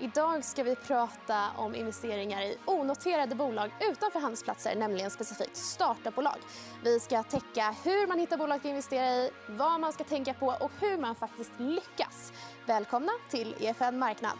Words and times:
Idag 0.00 0.44
ska 0.44 0.62
vi 0.62 0.76
prata 0.76 1.50
om 1.56 1.74
investeringar 1.74 2.42
i 2.42 2.58
onoterade 2.64 3.34
bolag 3.34 3.70
utanför 3.90 4.20
handelsplatser, 4.20 4.76
nämligen 4.76 5.10
specifikt 5.10 5.56
startupbolag. 5.56 6.36
Vi 6.84 7.00
ska 7.00 7.22
täcka 7.22 7.74
hur 7.84 8.06
man 8.06 8.18
hittar 8.18 8.36
bolag 8.36 8.56
att 8.56 8.64
investera 8.64 9.06
i, 9.06 9.30
vad 9.48 9.80
man 9.80 9.92
ska 9.92 10.04
tänka 10.04 10.34
på 10.34 10.46
och 10.46 10.70
hur 10.80 10.98
man 10.98 11.14
faktiskt 11.14 11.52
lyckas. 11.58 12.32
Välkomna 12.66 13.12
till 13.30 13.54
EFN 13.60 13.98
Marknad. 13.98 14.38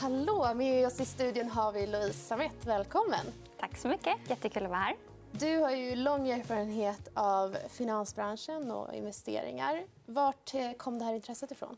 Hallå! 0.00 0.54
Med 0.54 0.86
oss 0.86 1.00
i 1.00 1.04
studion 1.04 1.48
har 1.48 1.72
vi 1.72 1.86
Louise 1.86 2.18
Samet. 2.18 2.66
Välkommen. 2.66 3.26
Tack 3.60 3.76
så 3.76 3.88
mycket. 3.88 4.16
Jättekul 4.30 4.64
att 4.64 4.70
vara 4.70 4.80
här. 4.80 5.11
Du 5.32 5.58
har 5.58 5.70
ju 5.70 5.94
lång 5.94 6.28
erfarenhet 6.28 7.08
av 7.14 7.56
finansbranschen 7.68 8.70
och 8.70 8.94
investeringar. 8.94 9.84
Vart 10.06 10.54
eh, 10.54 10.72
kom 10.72 10.98
det 10.98 11.04
här 11.04 11.14
intresset 11.14 11.50
ifrån? 11.50 11.76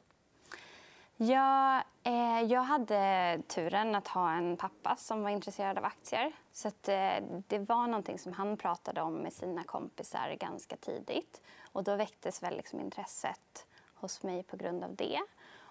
Ja, 1.16 1.82
eh, 2.02 2.40
jag 2.42 2.62
hade 2.62 3.42
turen 3.48 3.94
att 3.94 4.08
ha 4.08 4.32
en 4.32 4.56
pappa 4.56 4.96
som 4.96 5.22
var 5.22 5.30
intresserad 5.30 5.78
av 5.78 5.84
aktier. 5.84 6.32
Så 6.52 6.68
att, 6.68 6.88
eh, 6.88 7.14
det 7.48 7.58
var 7.58 7.86
någonting 7.86 8.18
som 8.18 8.32
han 8.32 8.56
pratade 8.56 9.00
om 9.00 9.14
med 9.14 9.32
sina 9.32 9.64
kompisar 9.64 10.36
ganska 10.40 10.76
tidigt. 10.76 11.40
Och 11.72 11.84
då 11.84 11.96
väcktes 11.96 12.42
väl 12.42 12.56
liksom 12.56 12.80
intresset 12.80 13.66
hos 13.94 14.22
mig 14.22 14.42
på 14.42 14.56
grund 14.56 14.84
av 14.84 14.94
det. 14.94 15.20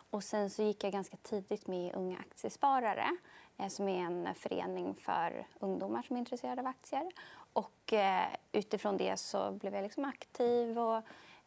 Och 0.10 0.24
sen 0.24 0.50
så 0.50 0.64
gick 0.64 0.84
jag 0.84 0.92
ganska 0.92 1.18
tidigt 1.18 1.68
med 1.68 1.88
i 1.88 1.94
Unga 1.94 2.18
aktiesparare 2.20 3.18
som 3.70 3.90
är 3.90 4.06
en 4.06 4.36
förening 4.36 4.96
för 4.96 5.48
ungdomar 5.60 6.02
som 6.02 6.16
är 6.16 6.20
intresserade 6.20 6.62
av 6.62 6.68
aktier. 6.68 7.12
Och 7.54 7.94
eh, 7.94 8.28
utifrån 8.52 8.98
det 8.98 9.18
så 9.18 9.52
blev 9.52 9.76
jag 9.76 9.84
liksom 9.84 10.06
aktiv 10.06 10.80
och 10.80 10.98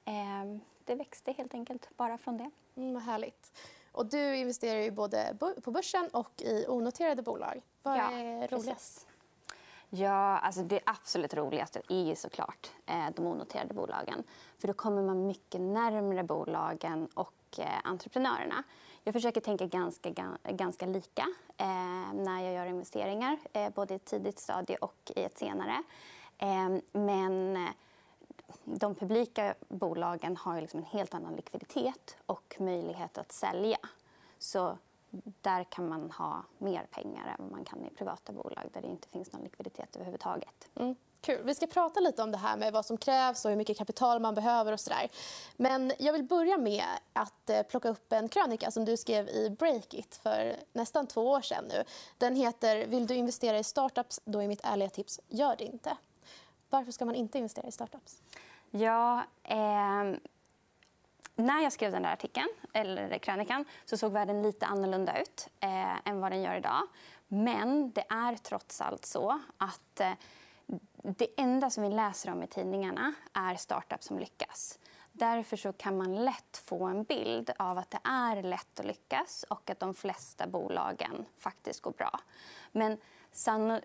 eh, 0.05 0.45
det 0.85 0.95
växte 0.95 1.33
helt 1.33 1.55
enkelt 1.55 1.89
bara 1.97 2.19
från 2.19 2.37
det. 2.37 2.51
Mm, 2.77 2.97
härligt. 2.97 3.53
Och 3.93 4.07
du 4.07 4.37
investerar 4.37 4.81
ju 4.81 4.91
både 4.91 5.37
på 5.65 5.71
börsen 5.71 6.09
och 6.13 6.43
i 6.43 6.67
onoterade 6.69 7.23
bolag. 7.23 7.63
Vad 7.83 7.99
ja, 7.99 8.11
är 8.11 8.49
roligast? 8.49 9.07
Ja, 9.91 10.39
alltså 10.39 10.63
det 10.63 10.81
absolut 10.87 11.35
roligaste 11.35 11.83
är 11.89 12.05
ju 12.05 12.17
såklart 12.17 12.71
eh, 12.87 13.07
de 13.17 13.27
onoterade 13.27 13.75
bolagen. 13.75 14.25
För 14.59 14.69
Då 14.69 14.75
kommer 14.75 15.03
man 15.03 15.27
mycket 15.27 15.61
närmre 15.61 16.23
bolagen 16.23 17.09
och 17.15 17.59
eh, 17.59 17.67
entreprenörerna. 17.85 18.63
Jag 19.07 19.13
försöker 19.13 19.41
tänka 19.41 19.67
ganska, 19.67 20.11
ganska 20.45 20.87
lika 20.87 21.27
eh, 21.57 22.13
när 22.15 22.45
jag 22.45 22.55
gör 22.55 22.67
investeringar, 22.67 23.39
eh, 23.53 23.71
både 23.75 23.95
i 23.95 23.97
ett 23.97 24.05
tidigt 24.05 24.39
stadie 24.39 24.77
och 24.77 25.13
i 25.17 25.23
ett 25.23 25.39
senare. 25.39 25.83
Ehm, 26.39 26.75
eh, 26.75 26.81
men 26.93 27.67
de 28.65 28.95
publika 28.95 29.55
bolagen 29.69 30.37
har 30.37 30.61
liksom 30.61 30.81
en 30.81 30.87
helt 30.87 31.15
annan 31.15 31.37
likviditet 31.37 32.17
och 32.27 32.57
möjlighet 32.59 33.19
att 33.19 33.33
sälja. 33.33 33.79
Så 34.39 34.79
där 35.41 35.65
kan 35.65 35.89
man 35.89 36.11
ha 36.11 36.45
mer 36.59 36.87
pengar 36.91 37.37
än 37.39 37.51
man 37.51 37.65
kan 37.65 37.85
i 37.85 37.91
privata 37.91 38.33
bolag 38.33 38.65
där 38.73 38.83
det 38.83 38.89
inte 38.89 39.09
finns 39.09 39.33
någon 39.33 39.43
likviditet 39.43 39.97
överhuvudtaget. 39.97 40.69
Mm. 40.75 40.95
Kul. 41.27 41.43
Vi 41.45 41.55
ska 41.55 41.67
prata 41.67 42.01
lite 42.01 42.23
om 42.23 42.31
det 42.31 42.39
här 42.39 42.57
med 42.57 42.73
vad 42.73 42.87
som 42.87 42.97
krävs 42.97 43.45
och 43.45 43.51
hur 43.51 43.57
mycket 43.57 43.79
kapital 43.79 44.21
man 44.21 44.35
behöver. 44.35 44.73
och 44.73 44.81
så 44.81 44.91
där. 44.91 45.09
Men 45.57 45.93
jag 45.99 46.13
vill 46.13 46.25
börja 46.25 46.59
med 46.59 46.85
att 47.13 47.51
eh, 47.51 47.63
plocka 47.63 47.89
upp 47.89 48.13
en 48.13 48.29
krönika 48.29 48.71
som 48.71 48.85
du 48.85 48.97
skrev 48.97 49.29
i 49.29 49.51
Breakit 49.51 50.21
för 50.23 50.57
nästan 50.73 51.07
två 51.07 51.31
år 51.31 51.41
sedan. 51.41 51.65
Nu. 51.69 51.85
Den 52.19 52.37
heter 52.37 52.87
Vill 52.87 53.07
du 53.07 53.15
investera 53.15 53.59
i 53.59 53.65
startups? 53.65 54.21
Då 54.25 54.43
är 54.43 54.49
mitt 54.49 54.61
ärliga 54.65 54.89
tips 54.89 55.21
gör 55.29 55.57
det 55.57 55.65
inte. 55.65 55.97
Varför 56.71 56.93
ska 56.93 57.05
man 57.05 57.15
inte 57.15 57.39
investera 57.39 57.69
i 57.69 57.73
startups? 57.73 58.23
Ja, 58.71 59.25
eh 59.43 60.19
när 61.37 61.63
jag 61.63 61.73
skrev 61.73 61.93
den 61.93 62.03
där 62.03 62.13
artikeln, 62.13 62.49
eller 62.73 63.19
krönikan 63.19 63.65
så 63.85 63.97
såg 63.97 64.13
världen 64.13 64.43
lite 64.43 64.67
annorlunda 64.67 65.21
ut 65.21 65.49
eh, 65.61 66.09
än 66.09 66.21
vad 66.21 66.33
den 66.33 66.43
gör 66.43 66.57
idag. 66.57 66.83
Men 67.29 67.91
det 67.91 68.05
är 68.09 68.37
trots 68.37 68.81
allt 68.81 69.07
så 69.07 69.41
att 69.59 70.01
eh, 70.01 70.13
det 71.07 71.29
enda 71.37 71.71
som 71.71 71.83
vi 71.83 71.91
läser 71.91 72.33
om 72.33 72.43
i 72.43 72.47
tidningarna 72.47 73.13
är 73.33 73.55
startups 73.55 74.07
som 74.07 74.19
lyckas. 74.19 74.79
Därför 75.13 75.57
så 75.57 75.73
kan 75.73 75.97
man 75.97 76.25
lätt 76.25 76.57
få 76.65 76.85
en 76.85 77.05
bild 77.05 77.51
av 77.59 77.79
att 77.79 77.91
det 77.91 78.01
är 78.05 78.43
lätt 78.43 78.81
att 78.81 78.87
lyckas 78.87 79.45
och 79.51 79.71
att 79.71 79.81
de 79.81 79.95
flesta 79.95 80.47
bolagen 80.47 81.27
faktiskt 81.39 81.81
går 81.81 81.91
bra. 81.91 82.21
Men 82.73 82.99
san 83.33 83.81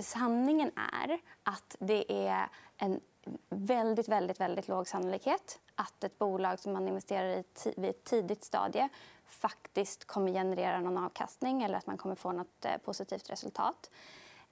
sanningen 0.00 0.70
är 1.00 1.18
att 1.42 1.76
det 1.78 2.12
är 2.28 2.48
en 2.76 3.00
väldigt, 3.48 4.08
väldigt, 4.08 4.40
väldigt 4.40 4.68
låg 4.68 4.88
sannolikhet 4.88 5.60
att 5.74 6.04
ett 6.04 6.18
bolag 6.18 6.58
som 6.58 6.72
man 6.72 6.88
investerar 6.88 7.28
i 7.28 7.44
vid 7.76 7.90
ett 7.90 8.04
tidigt 8.04 8.44
stadie 8.44 8.88
faktiskt 9.26 10.04
kommer 10.04 10.32
generera 10.32 10.80
någon 10.80 11.04
avkastning 11.04 11.62
eller 11.62 11.78
att 11.78 11.86
man 11.86 11.96
kommer 11.96 12.14
få 12.14 12.32
något 12.32 12.64
eh, 12.64 12.76
positivt 12.76 13.30
resultat. 13.30 13.90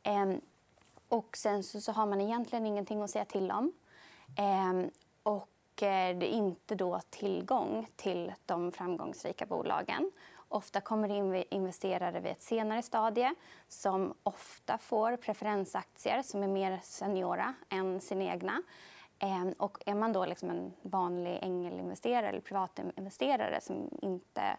Ehm, 0.02 0.40
och 1.08 1.36
sen 1.36 1.62
så, 1.62 1.92
har 1.92 2.06
man 2.06 2.20
egentligen 2.20 2.66
ingenting 2.66 3.02
att 3.02 3.10
säga 3.10 3.24
till 3.24 3.50
om. 3.50 3.72
Ehm, 4.36 4.80
eh, 4.80 4.86
och 5.22 5.48
det 5.74 5.84
är 5.86 6.22
inte 6.22 6.74
då 6.74 7.00
tillgång 7.10 7.88
till 7.96 8.32
de 8.46 8.72
framgångsrika 8.72 9.46
bolagen. 9.46 10.10
Ofta 10.48 10.80
kommer 10.80 11.54
investerare 11.54 12.20
vid 12.20 12.32
ett 12.32 12.42
senare 12.42 12.82
stadie 12.82 13.34
som 13.68 14.14
ofta 14.22 14.78
får 14.78 15.16
preferensaktier 15.16 16.22
som 16.22 16.42
är 16.42 16.48
mer 16.48 16.80
seniora 16.82 17.54
än 17.68 18.00
sina 18.00 18.24
egna. 18.24 18.62
Ehm, 19.18 19.52
och 19.52 19.78
är 19.86 19.94
man 19.94 20.12
då 20.12 20.26
liksom 20.26 20.50
en 20.50 20.72
vanlig 20.82 21.38
ängelinvesterare 21.42 22.28
eller 22.28 22.40
privatinvesterare 22.40 23.60
som 23.60 23.90
inte 24.02 24.56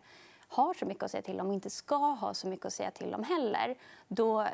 har 0.47 0.73
så 0.73 0.85
mycket 0.85 1.03
att 1.03 1.11
säga 1.11 1.21
till 1.21 1.39
om 1.39 1.47
och 1.47 1.53
inte 1.53 1.69
ska 1.69 1.95
ha 1.95 2.33
så 2.33 2.47
mycket 2.47 2.65
att 2.65 2.73
säga 2.73 2.91
till 2.91 3.15
om 3.15 3.23
heller 3.23 3.75
då 4.07 4.47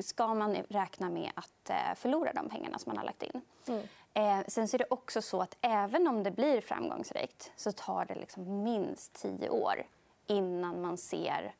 ska 0.00 0.34
man 0.34 0.54
räkna 0.54 1.10
med 1.10 1.30
att 1.34 1.70
eh, 1.70 1.94
förlora 1.96 2.32
de 2.32 2.48
pengarna 2.48 2.78
som 2.78 2.90
man 2.90 2.96
har 2.96 3.04
lagt 3.04 3.22
in. 3.22 3.40
Mm. 3.68 3.82
Eh, 4.14 4.46
sen 4.48 4.64
är 4.64 4.78
det 4.78 4.86
också 4.90 5.22
så 5.22 5.42
att 5.42 5.56
även 5.60 6.08
om 6.08 6.22
det 6.22 6.30
blir 6.30 6.60
framgångsrikt 6.60 7.52
så 7.56 7.72
tar 7.72 8.04
det 8.04 8.14
liksom 8.14 8.62
minst 8.62 9.14
tio 9.14 9.48
år 9.48 9.86
innan 10.26 10.82
man 10.82 10.98
ser 10.98 11.54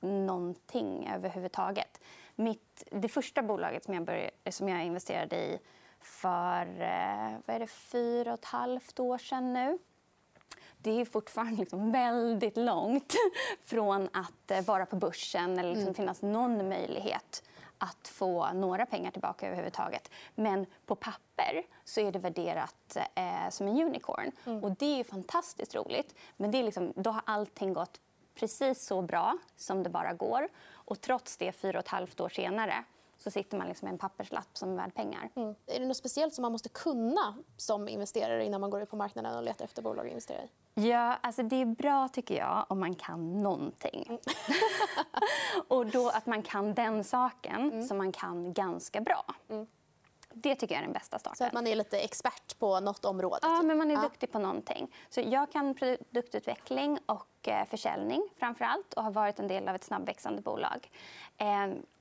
någonting 0.00 1.10
överhuvudtaget. 1.14 2.00
Mitt, 2.34 2.84
det 2.90 3.08
första 3.08 3.42
bolaget 3.42 3.84
som 3.84 3.94
jag, 3.94 4.04
började, 4.04 4.52
som 4.52 4.68
jag 4.68 4.84
investerade 4.84 5.36
i 5.36 5.58
för 6.00 6.66
eh, 6.80 7.38
vad 7.46 7.56
är 7.56 7.58
det, 7.58 7.66
fyra 7.66 8.32
och 8.32 8.38
ett 8.38 8.44
halvt 8.44 9.00
år 9.00 9.18
sedan 9.18 9.52
nu. 9.52 9.78
Det 10.78 11.00
är 11.00 11.04
fortfarande 11.04 11.60
liksom 11.60 11.92
väldigt 11.92 12.56
långt 12.56 13.14
från 13.64 14.08
att 14.12 14.50
eh, 14.50 14.60
vara 14.60 14.86
på 14.86 14.96
börsen 14.96 15.58
eller 15.58 15.68
liksom 15.68 15.82
mm. 15.82 15.94
finnas 15.94 16.22
någon 16.22 16.68
möjlighet 16.68 17.42
att 17.78 18.08
få 18.08 18.52
några 18.52 18.86
pengar 18.86 19.10
tillbaka 19.10 19.46
överhuvudtaget. 19.46 20.10
Men 20.34 20.66
på 20.86 20.94
papper 20.94 21.62
så 21.84 22.00
är 22.00 22.12
det 22.12 22.18
värderat 22.18 22.96
eh, 23.14 23.50
som 23.50 23.68
en 23.68 23.82
unicorn. 23.82 24.32
Mm. 24.46 24.64
Och 24.64 24.76
Det 24.76 25.00
är 25.00 25.04
fantastiskt 25.04 25.74
roligt. 25.74 26.14
Men 26.36 26.50
det 26.50 26.58
är 26.58 26.64
liksom, 26.64 26.92
då 26.96 27.10
har 27.10 27.22
allting 27.26 27.72
gått 27.72 28.00
precis 28.34 28.86
så 28.86 29.02
bra 29.02 29.38
som 29.56 29.82
det 29.82 29.90
bara 29.90 30.12
går. 30.12 30.48
Och 30.72 31.00
Trots 31.00 31.36
det, 31.36 31.52
fyra 31.52 31.78
och 31.78 31.84
ett 31.84 31.90
halvt 31.90 32.20
år 32.20 32.28
senare 32.28 32.84
så 33.18 33.30
sitter 33.30 33.58
man 33.58 33.68
liksom 33.68 33.86
med 33.86 33.92
en 33.92 33.98
papperslapp 33.98 34.48
som 34.52 34.72
är 34.72 34.76
värd 34.76 34.94
pengar. 34.94 35.30
Mm. 35.34 35.54
Är 35.66 35.80
det 35.80 35.86
något 35.86 35.96
speciellt 35.96 36.34
som 36.34 36.42
man 36.42 36.52
måste 36.52 36.68
kunna 36.68 37.34
som 37.56 37.88
investerare 37.88 38.44
innan 38.44 38.60
man 38.60 38.70
går 38.70 38.82
ut 38.82 38.90
på 38.90 38.96
marknaden 38.96 39.36
och 39.36 39.42
letar 39.42 39.64
efter 39.64 39.82
bolag 39.82 40.06
att 40.06 40.10
investera 40.10 40.42
i? 40.42 40.48
Ja, 40.88 41.18
alltså 41.20 41.42
det 41.42 41.56
är 41.56 41.66
bra 41.66 42.08
tycker 42.08 42.36
jag 42.36 42.66
om 42.68 42.80
man 42.80 42.94
kan 42.94 43.42
någonting. 43.42 44.04
Mm. 44.08 44.20
och 45.68 45.86
då 45.86 46.08
att 46.08 46.26
man 46.26 46.42
kan 46.42 46.74
den 46.74 47.04
saken 47.04 47.72
mm. 47.72 47.86
som 47.86 47.98
man 47.98 48.12
kan 48.12 48.52
ganska 48.52 49.00
bra. 49.00 49.34
Mm. 49.48 49.66
Det 50.32 50.54
tycker 50.54 50.74
jag 50.74 50.80
är 50.82 50.86
den 50.86 50.92
bästa 50.92 51.18
starten. 51.18 51.36
Så 51.36 51.44
att 51.44 51.52
man 51.52 51.66
är 51.66 51.76
lite 51.76 51.98
expert 51.98 52.58
på 52.58 52.80
nåt 52.80 53.04
område? 53.04 53.38
Ja, 53.42 53.62
men 53.62 53.78
man 53.78 53.90
är 53.90 54.02
duktig 54.02 54.32
på 54.32 54.38
någonting. 54.38 54.94
Så 55.08 55.20
jag 55.20 55.52
kan 55.52 55.74
produktutveckling 55.74 56.98
och 57.06 57.48
eh, 57.48 57.66
försäljning 57.66 58.28
framför 58.38 58.64
allt 58.64 58.94
och 58.94 59.04
har 59.04 59.10
varit 59.10 59.38
en 59.38 59.48
del 59.48 59.68
av 59.68 59.74
ett 59.74 59.84
snabbväxande 59.84 60.42
bolag. 60.42 60.90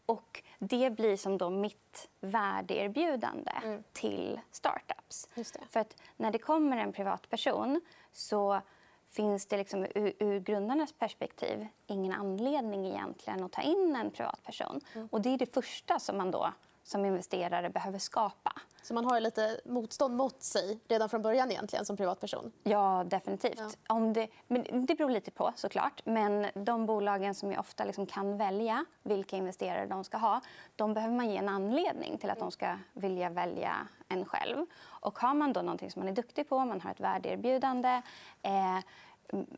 Och 0.08 0.44
det 0.60 0.90
blir 0.90 1.18
som 1.18 1.38
då 1.38 1.50
mitt 1.50 2.10
värdeerbjudande 2.20 3.52
mm. 3.64 3.84
till 3.94 4.40
startups. 4.52 5.30
För 5.70 5.80
att 5.80 5.96
när 6.18 6.32
det 6.32 6.38
kommer 6.38 6.78
en 6.78 6.94
privatperson 6.94 7.82
så 8.12 8.62
finns 9.10 9.46
det 9.46 9.58
liksom, 9.58 9.84
ur, 9.96 10.14
ur 10.20 10.40
grundarnas 10.40 10.94
perspektiv 10.94 11.68
ingen 11.88 12.14
anledning 12.14 12.86
egentligen 12.86 13.44
att 13.44 13.52
ta 13.52 13.62
in 13.62 13.96
en 13.96 14.12
privatperson. 14.12 14.82
Mm. 14.94 15.08
Och 15.12 15.22
det 15.22 15.30
är 15.30 15.38
det 15.38 15.54
första 15.54 16.00
som 16.00 16.18
man 16.18 16.32
då 16.32 16.54
som 16.88 17.06
investerare 17.06 17.70
behöver 17.70 18.00
skapa. 18.00 18.54
Så 18.82 18.94
man 18.94 19.06
har 19.06 19.20
lite 19.20 19.62
motstånd 19.66 20.16
mot 20.16 20.44
sig 20.44 20.80
redan 20.88 21.10
från 21.10 21.22
början 21.22 21.52
egentligen 21.52 21.86
som 21.86 21.98
privatperson? 21.98 22.52
Ja, 22.64 23.04
definitivt. 23.08 23.60
Ja. 23.60 23.96
Om 23.96 24.14
det, 24.14 24.28
men 24.48 24.86
det 24.86 24.96
beror 24.96 25.10
lite 25.10 25.32
på 25.32 25.52
såklart. 25.56 26.02
Men 26.06 26.48
de 26.54 26.86
bolagen 26.86 27.36
som 27.36 27.56
ofta 27.60 27.86
liksom 27.86 28.06
kan 28.06 28.38
välja 28.38 28.86
vilka 29.04 29.36
investerare 29.36 29.86
de 29.86 30.04
ska 30.04 30.18
ha, 30.18 30.42
de 30.76 30.94
behöver 30.94 31.16
man 31.16 31.30
ge 31.30 31.38
en 31.38 31.50
anledning 31.50 32.18
till 32.18 32.30
att 32.30 32.40
de 32.40 32.52
ska 32.52 32.78
vilja 32.94 33.30
välja 33.30 33.88
en 34.08 34.26
själv. 34.26 34.66
Och 34.86 35.20
har 35.20 35.34
man 35.34 35.54
då 35.54 35.62
någonting 35.62 35.92
som 35.92 36.00
man 36.00 36.10
är 36.10 36.14
duktig 36.14 36.50
på, 36.50 36.66
man 36.66 36.82
har 36.82 36.92
ett 36.92 37.00
värdeerbjudande, 37.00 38.02
eh, 38.42 38.80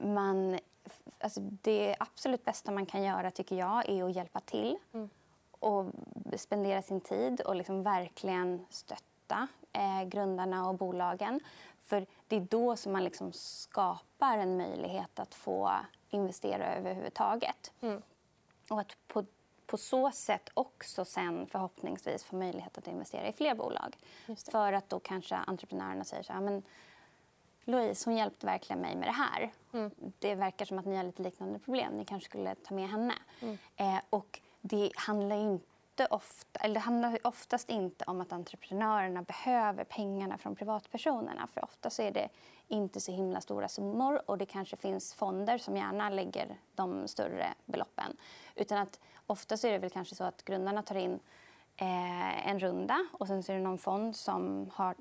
man, 0.01 0.59
alltså 1.19 1.39
det 1.41 1.95
absolut 1.99 2.45
bästa 2.45 2.71
man 2.71 2.85
kan 2.85 3.03
göra 3.03 3.31
tycker 3.31 3.55
jag 3.55 3.89
är 3.89 4.03
att 4.03 4.15
hjälpa 4.15 4.39
till 4.39 4.77
Mm. 4.93 5.09
Och 5.59 5.85
spendera 6.37 6.81
sin 6.81 7.01
tid 7.01 7.41
och 7.41 7.55
liksom 7.55 7.83
verkligen 7.83 8.65
stötta 8.69 9.47
eh, 9.73 10.03
grundarna 10.03 10.69
och 10.69 10.75
bolagen. 10.75 11.39
För 11.81 12.05
det 12.27 12.35
är 12.35 12.47
då 12.49 12.75
som 12.75 12.91
man 12.91 13.03
liksom 13.03 13.33
skapar 13.33 14.37
en 14.37 14.57
möjlighet 14.57 15.19
att 15.19 15.35
få 15.35 15.71
investera 16.09 16.75
överhuvudtaget. 16.75 17.71
Mm. 17.81 18.01
Och 18.69 18.79
att 18.79 18.97
på, 19.07 19.25
på 19.65 19.77
så 19.77 20.11
sätt 20.11 20.49
också 20.53 21.05
sen 21.05 21.47
förhoppningsvis 21.47 22.23
få 22.23 22.35
möjlighet 22.35 22.77
att 22.77 22.87
investera 22.87 23.27
i 23.27 23.33
fler 23.33 23.55
bolag. 23.55 23.97
För 24.51 24.73
att 24.73 24.89
då 24.89 24.99
kanske 24.99 25.35
entreprenörerna 25.35 26.03
säger 26.03 26.23
så 26.23 26.33
här, 26.33 26.41
men 26.41 26.63
Louise 27.63 28.09
hon 28.09 28.17
hjälpte 28.17 28.45
verkligen 28.45 28.81
mig 28.81 28.95
med 28.95 29.07
det 29.07 29.11
här. 29.11 29.51
Mm. 29.73 29.91
Det 30.19 30.35
verkar 30.35 30.65
som 30.65 30.79
att 30.79 30.85
ni 30.85 30.95
har 30.95 31.03
lite 31.03 31.23
liknande 31.23 31.59
problem. 31.59 31.93
Ni 31.93 32.05
kanske 32.05 32.29
skulle 32.29 32.55
ta 32.55 32.75
med 32.75 32.89
henne. 32.89 33.13
Mm. 33.41 33.57
Eh, 33.75 34.01
och 34.09 34.41
det 34.61 34.91
handlar 34.95 35.35
inte 35.35 36.07
ofta, 36.09 36.59
eller 36.59 36.73
det 36.73 36.79
handlar 36.79 37.27
oftast 37.27 37.69
inte 37.69 38.05
om 38.05 38.21
att 38.21 38.33
entreprenörerna 38.33 39.21
behöver 39.21 39.83
pengarna 39.83 40.37
från 40.37 40.55
privatpersonerna. 40.55 41.47
För 41.47 41.63
ofta 41.63 41.89
så 41.89 42.01
är 42.01 42.11
det 42.11 42.29
inte 42.67 42.99
så 43.01 43.11
himla 43.11 43.41
stora 43.41 43.67
summor 43.67 44.29
och 44.29 44.37
det 44.37 44.45
kanske 44.45 44.77
finns 44.77 45.13
fonder 45.13 45.57
som 45.57 45.77
gärna 45.77 46.09
lägger 46.09 46.57
de 46.75 47.07
större 47.07 47.53
beloppen. 47.65 48.17
Utan 48.55 48.77
att 48.77 48.99
ofta 49.27 49.57
så 49.57 49.67
är 49.67 49.71
det 49.71 49.79
väl 49.79 49.89
kanske 49.89 50.15
så 50.15 50.23
att 50.23 50.45
grundarna 50.45 50.83
tar 50.83 50.95
in 50.95 51.19
eh, 51.77 52.49
en 52.49 52.59
runda 52.59 53.07
och 53.11 53.27
sen 53.27 53.43
så 53.43 53.51
är 53.51 53.57
det 53.57 53.63
någon 53.63 53.77
fond 53.77 54.15
som 54.15 54.69
har 54.73 54.95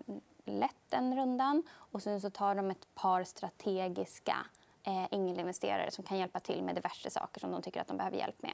lett 0.44 0.84
den 0.88 1.16
rundan 1.16 1.62
och 1.70 2.02
sen 2.02 2.20
så 2.20 2.30
tar 2.30 2.54
de 2.54 2.70
ett 2.70 2.94
par 2.94 3.24
strategiska 3.24 4.36
eh, 4.82 5.06
ängelinvesterare 5.10 5.90
som 5.90 6.04
kan 6.04 6.18
hjälpa 6.18 6.40
till 6.40 6.62
med 6.62 6.74
diverse 6.74 7.10
saker 7.10 7.40
som 7.40 7.50
de 7.50 7.62
tycker 7.62 7.80
att 7.80 7.88
de 7.88 7.96
behöver 7.96 8.16
hjälp 8.16 8.42
med. 8.42 8.52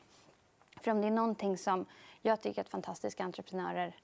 För 0.85 0.91
om 0.91 1.01
det 1.01 1.07
är 1.07 1.11
någonting 1.11 1.59
som 1.59 1.87
jag 2.23 2.41
tycker 2.41 2.61
att 2.61 2.69
fantastiska 2.69 3.25
entreprenörer 3.25 3.97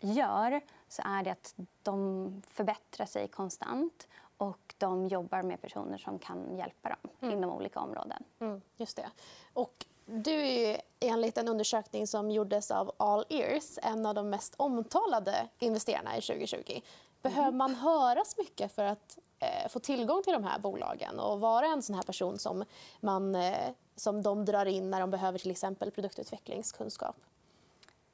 gör 0.00 0.60
så 0.88 1.02
är 1.04 1.22
det 1.22 1.30
att 1.30 1.54
de 1.82 2.42
förbättrar 2.48 3.06
sig 3.06 3.28
konstant 3.28 4.08
och 4.36 4.74
de 4.78 5.06
jobbar 5.06 5.42
med 5.42 5.60
personer 5.62 5.98
som 5.98 6.18
kan 6.18 6.56
hjälpa 6.56 6.88
dem 6.88 7.30
inom 7.32 7.50
olika 7.50 7.80
områden. 7.80 8.24
Mm, 8.38 8.60
just 8.76 8.96
det. 8.96 9.10
Och 9.52 9.86
du 10.06 10.32
är 10.32 10.68
ju 10.68 10.76
enligt 11.00 11.38
en 11.38 11.48
undersökning 11.48 12.06
som 12.06 12.30
gjordes 12.30 12.70
av 12.70 12.92
All 12.96 13.24
Ears 13.28 13.78
en 13.82 14.06
av 14.06 14.14
de 14.14 14.30
mest 14.30 14.54
omtalade 14.56 15.48
investerarna 15.58 16.16
i 16.16 16.20
2020. 16.20 16.80
Behöver 17.22 17.52
man 17.52 17.74
höras 17.74 18.38
mycket 18.38 18.72
för 18.72 18.84
att 18.84 19.18
eh, 19.38 19.68
få 19.68 19.78
tillgång 19.78 20.22
till 20.22 20.32
de 20.32 20.44
här 20.44 20.58
bolagen 20.58 21.20
och 21.20 21.40
vara 21.40 21.66
en 21.66 21.82
sån 21.82 21.94
här 21.96 22.02
person 22.02 22.38
som, 22.38 22.64
man, 23.00 23.34
eh, 23.34 23.70
som 23.96 24.22
de 24.22 24.44
drar 24.44 24.66
in 24.66 24.90
när 24.90 25.00
de 25.00 25.10
behöver 25.10 25.38
till 25.38 25.50
exempel 25.50 25.90
produktutvecklingskunskap? 25.90 27.16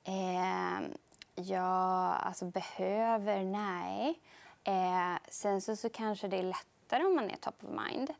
Eh, 0.04 0.88
ja, 1.34 2.14
alltså 2.14 2.44
behöver, 2.44 3.44
nej. 3.44 4.20
Eh, 4.64 5.18
sen 5.28 5.60
så, 5.60 5.76
så 5.76 5.88
kanske 5.88 6.28
det 6.28 6.36
är 6.36 6.42
lättare 6.42 7.04
om 7.04 7.14
man 7.16 7.30
är 7.30 7.36
top 7.36 7.64
of 7.64 7.70
mind. 7.70 8.10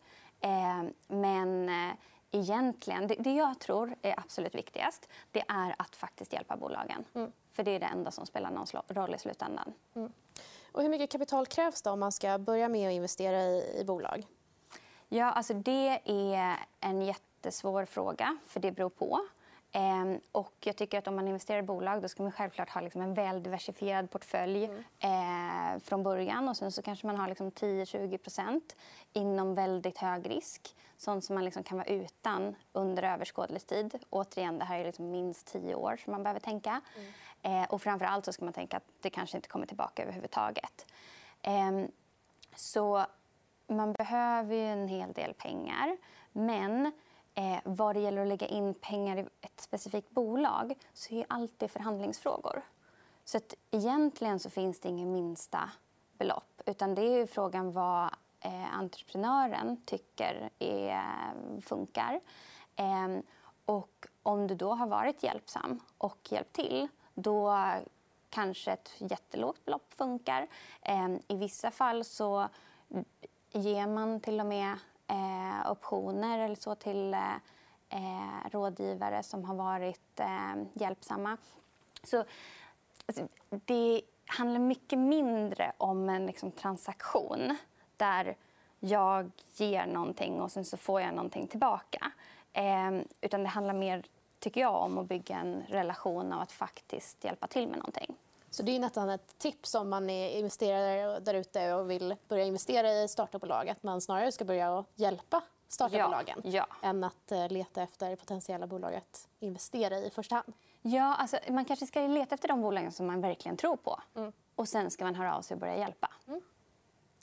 Eh, 0.41 0.83
men 1.07 1.69
eh, 1.69 1.95
egentligen, 2.31 3.07
det, 3.07 3.15
det 3.15 3.35
jag 3.35 3.59
tror 3.59 3.95
är 4.03 4.21
absolut 4.21 4.55
viktigast, 4.55 5.09
det 5.31 5.45
är 5.49 5.75
att 5.79 5.97
faktiskt 5.97 6.33
hjälpa 6.33 6.57
bolagen. 6.57 7.05
För 7.53 7.63
det 7.63 7.71
är 7.71 7.81
det 7.81 7.87
enda 7.87 8.11
som 8.11 8.27
spelar 8.27 8.51
någon 8.51 8.67
roll 8.89 9.15
i 9.15 9.19
slutändan. 9.19 9.73
Och 10.77 10.83
hur 10.83 10.89
mycket 10.89 11.11
kapital 11.11 11.47
krävs 11.47 11.83
det 11.83 11.91
om 11.91 12.01
man 12.01 12.13
ska 12.13 12.39
börja 12.39 12.69
med 12.69 12.89
att 12.89 12.95
investera 12.95 13.43
i, 13.43 13.81
i 13.81 13.85
bolag? 13.85 14.27
Ja, 15.09 15.31
alltså 15.31 15.55
det 15.55 16.01
är 16.05 16.57
en 16.81 17.03
jättesvår 17.03 17.85
fråga, 17.85 18.39
för 18.47 18.61
det 18.61 18.73
beror 18.73 18.89
på. 18.89 19.21
Ehm, 19.73 20.21
och 20.33 20.55
jag 20.61 20.77
tycker 20.77 20.99
att 20.99 21.09
om 21.09 21.17
man 21.17 21.29
investerar 21.29 21.59
i 21.59 21.63
bolag 21.63 22.03
då 22.03 22.09
ska 22.09 22.23
man 22.23 22.33
självklart 22.33 22.71
ha 22.71 22.81
liksom 22.81 23.01
en 23.01 23.15
väl 23.15 23.43
diversifierad 23.43 24.11
portfölj 24.11 24.65
eh, 24.99 25.81
från 25.85 26.03
början. 26.03 26.49
Och 26.49 26.57
sen 26.57 26.73
så 26.73 26.83
kanske 26.83 27.07
man 27.07 27.17
har 27.17 27.29
liksom 27.29 27.51
10-20% 27.51 28.61
inom 29.13 29.55
väldigt 29.55 29.99
hög 29.99 30.31
risk. 30.31 30.77
Sånt 30.97 31.25
som 31.25 31.35
man 31.35 31.45
liksom 31.45 31.63
kan 31.63 31.79
vara 31.79 31.89
utan 31.89 32.55
under 32.73 33.03
överskådlig 33.03 33.67
tid. 33.67 33.99
Återigen, 34.11 34.59
det 34.59 34.65
här 34.65 34.79
är 34.79 34.85
liksom 34.85 35.11
minst 35.11 35.47
10 35.47 35.75
år 35.75 35.97
som 36.05 36.13
man 36.13 36.23
behöver 36.23 36.41
tänka. 36.41 36.81
Eh, 37.47 37.65
och 37.65 37.83
framför 37.83 38.07
allt 38.07 38.25
så 38.25 38.33
ska 38.33 38.45
man 38.45 38.55
tänka 38.55 38.77
att 38.77 38.89
det 39.01 39.11
kanske 39.11 39.37
inte 39.37 39.49
kommer 39.49 39.67
tillbaka 39.67 40.03
överhuvudtaget. 40.03 40.87
Eh, 41.43 41.85
så 42.55 43.07
man 43.67 43.93
behöver 43.93 44.55
ju 44.55 44.67
en 44.67 44.89
hel 44.89 45.13
del 45.13 45.35
pengar. 45.35 45.97
Men 46.33 46.93
eh, 47.35 47.59
vad 47.65 47.97
det 47.97 48.01
gäller 48.01 48.23
att 48.23 48.29
lägga 48.29 48.47
in 48.47 48.75
pengar 48.75 49.17
i 49.17 49.27
ett 49.41 49.61
specifikt 49.61 50.11
bolag 50.11 50.75
så 50.93 51.15
är 51.15 51.19
ju 51.19 51.25
alltid 51.29 51.71
förhandlingsfrågor. 51.71 52.63
Så 53.25 53.37
att 53.37 53.55
egentligen 53.71 54.39
så 54.39 54.51
finns 54.51 54.81
det 54.81 54.89
ingen 54.89 55.13
minsta 55.13 55.71
belopp. 56.19 56.63
Utan 56.67 56.95
det 56.95 57.03
är 57.03 57.19
ju 57.19 57.27
frågan 57.27 57.73
vad 57.73 58.11
eh, 58.41 58.79
entreprenören 58.79 59.83
tycker 59.85 60.51
är, 60.59 61.03
funkar. 61.61 62.21
Eh, 62.77 63.19
och 63.65 64.07
om 64.23 64.47
du 64.47 64.55
då 64.55 64.75
har 64.75 64.87
varit 64.87 65.23
hjälpsam 65.23 65.81
och 65.99 66.33
hjälpt 66.33 66.53
till 66.53 66.89
då 67.17 67.59
kanske 68.31 68.73
ett 68.73 68.91
jättelågt 68.99 69.65
belopp 69.65 69.95
funkar. 69.95 70.47
Ehm, 70.83 71.21
I 71.29 71.37
vissa 71.37 71.71
fall 71.71 72.05
så 72.05 72.49
ger 73.53 73.87
man 73.87 74.21
till 74.21 74.41
och 74.41 74.47
med 74.47 74.73
eh, 75.07 75.71
optioner 75.71 76.39
eller 76.39 76.55
så 76.55 76.75
till 76.75 77.15
eh, 77.15 77.35
eh, 77.89 78.51
rådgivare 78.51 79.23
som 79.23 79.45
har 79.45 79.55
varit 79.55 80.21
ehm, 80.21 80.69
hjälpsamma. 80.73 81.37
Så 82.03 82.25
alltså, 83.07 83.29
det 83.51 84.03
handlar 84.27 84.61
mycket 84.61 84.99
mindre 84.99 85.73
om 85.79 86.09
en 86.09 86.27
liksom, 86.27 86.51
transaktion 86.51 87.57
där 87.97 88.37
jag 88.81 89.31
ger 89.57 89.87
någonting 89.87 90.41
och 90.41 90.53
sen 90.53 90.65
så 90.65 90.77
får 90.77 91.01
jag 91.01 91.15
någonting 91.15 91.47
tillbaka. 91.47 92.13
Eh, 92.53 93.01
utan 93.21 93.43
det 93.43 93.49
handlar 93.49 93.75
mer, 93.75 94.05
tycker 94.39 94.61
jag, 94.61 94.75
om 94.75 94.99
att 94.99 95.07
bygga 95.07 95.37
en 95.37 95.63
relation 95.69 96.33
och 96.33 96.43
att 96.43 96.53
faktiskt 96.53 97.25
hjälpa 97.25 97.47
till 97.47 97.69
med 97.69 97.79
någonting. 97.79 98.17
Så 98.51 98.63
det 98.63 98.77
är 98.77 98.81
nästan 98.81 99.09
ett 99.09 99.39
tips 99.39 99.75
om 99.75 99.91
man 99.91 100.11
är 100.11 100.39
investerare 100.39 101.21
där 101.21 101.35
ute 101.35 101.75
och 101.75 101.91
vill 101.91 102.17
börja 102.29 102.45
investera 102.45 102.93
i 102.93 103.09
startupbolag. 103.09 103.69
Att 103.69 103.83
man 103.83 104.01
snarare 104.01 104.33
ska 104.33 104.45
börja 104.45 104.85
hjälpa 104.95 105.43
startupbolagen 105.69 106.41
Ja, 106.45 106.67
ja. 106.83 106.89
än 106.89 107.05
att 107.05 107.33
eh, 107.33 107.49
leta 107.49 107.83
efter 107.83 108.17
potentiella 108.17 108.67
bolag 108.67 108.95
att 108.95 109.29
investera 109.41 109.99
i 109.99 110.07
i 110.07 110.11
första 110.11 110.35
hand. 110.35 110.53
Ja, 110.83 111.15
alltså, 111.15 111.39
man 111.49 111.65
kanske 111.65 111.87
ska 111.87 112.01
leta 112.01 112.35
efter 112.35 112.49
de 112.49 112.63
bolagen 112.63 112.93
som 112.93 113.07
man 113.07 113.21
verkligen 113.21 113.57
tror 113.57 113.77
på. 113.77 114.01
Och 114.55 114.69
sen 114.69 114.91
ska 114.91 115.05
man 115.05 115.15
höra 115.15 115.37
av 115.37 115.43
sig 115.43 115.55
och 115.55 115.61
börja 115.61 115.77
hjälpa. 115.77 116.11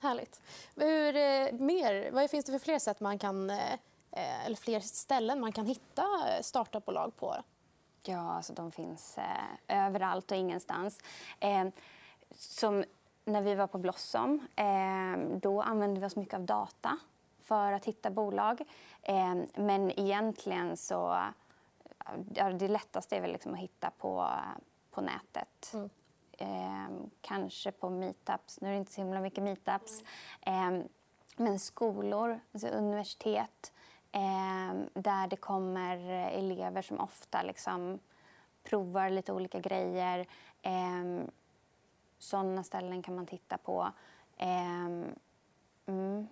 Härligt. 0.02 0.42
Hur, 0.76 1.16
eh, 1.16 1.52
mer, 1.52 2.12
vad 2.12 2.30
finns 2.30 2.46
det 2.46 2.52
för 2.52 2.60
fler 2.60 2.80
sätt 2.80 3.00
man 3.00 3.20
kan, 3.20 3.50
eh, 3.50 3.80
eller 4.16 4.56
fler 4.56 4.80
ställen 4.80 5.40
man 5.40 5.52
kan 5.52 5.66
hitta 5.66 6.04
eh, 6.30 6.42
startupbolag 6.42 7.16
på? 7.16 7.36
Ja, 8.04 8.34
alltså 8.34 8.54
de 8.54 8.72
finns 8.72 9.18
eh, 9.18 9.86
överallt 9.86 10.32
och 10.32 10.38
ingenstans. 10.38 11.00
Eh, 11.40 11.68
som 12.32 12.84
när 13.26 13.42
vi 13.42 13.56
var 13.56 13.68
på 13.68 13.78
Blossom, 13.78 14.48
eh, 14.56 15.38
då 15.38 15.62
använde 15.62 16.00
vi 16.00 16.06
oss 16.06 16.16
mycket 16.16 16.34
av 16.34 16.42
data 16.42 16.98
för 17.42 17.72
att 17.72 17.86
hitta 17.86 18.10
bolag. 18.10 18.62
Eh, 19.02 19.36
men 19.56 20.00
egentligen 20.00 20.78
så... 20.78 21.18
Ja, 22.34 22.52
det 22.52 22.68
lättaste 22.68 23.16
är 23.16 23.22
väl 23.22 23.32
liksom 23.32 23.54
att 23.54 23.60
hitta 23.60 23.92
på, 23.98 24.30
på 24.92 25.02
nätet. 25.02 25.74
Eh, 26.38 26.88
kanske 27.22 27.72
på 27.72 27.90
meetups. 27.90 28.62
Nu 28.62 28.68
är 28.68 28.72
det 28.72 28.78
inte 28.78 28.94
så 28.94 29.02
himla 29.02 29.22
mycket 29.22 29.44
meetups. 29.44 30.04
Eh, 30.42 30.72
men 31.38 31.60
skolor, 31.60 32.40
alltså 32.52 32.68
universitet 32.68 33.74
eh, 33.76 33.83
där 34.94 35.28
det 35.28 35.36
kommer 35.36 35.98
elever 36.10 36.82
som 36.82 37.00
ofta 37.00 37.42
liksom 37.42 38.00
provar 38.64 39.10
lite 39.10 39.34
olika 39.34 39.60
grejer. 39.60 40.28
Eh, 40.62 41.24
sådana 42.20 42.64
ställen 42.64 43.04
kan 43.04 43.16
man 43.16 43.26
titta 43.26 43.58
på. 43.58 43.92
Eh, 44.38 44.86
mm. 45.86 46.28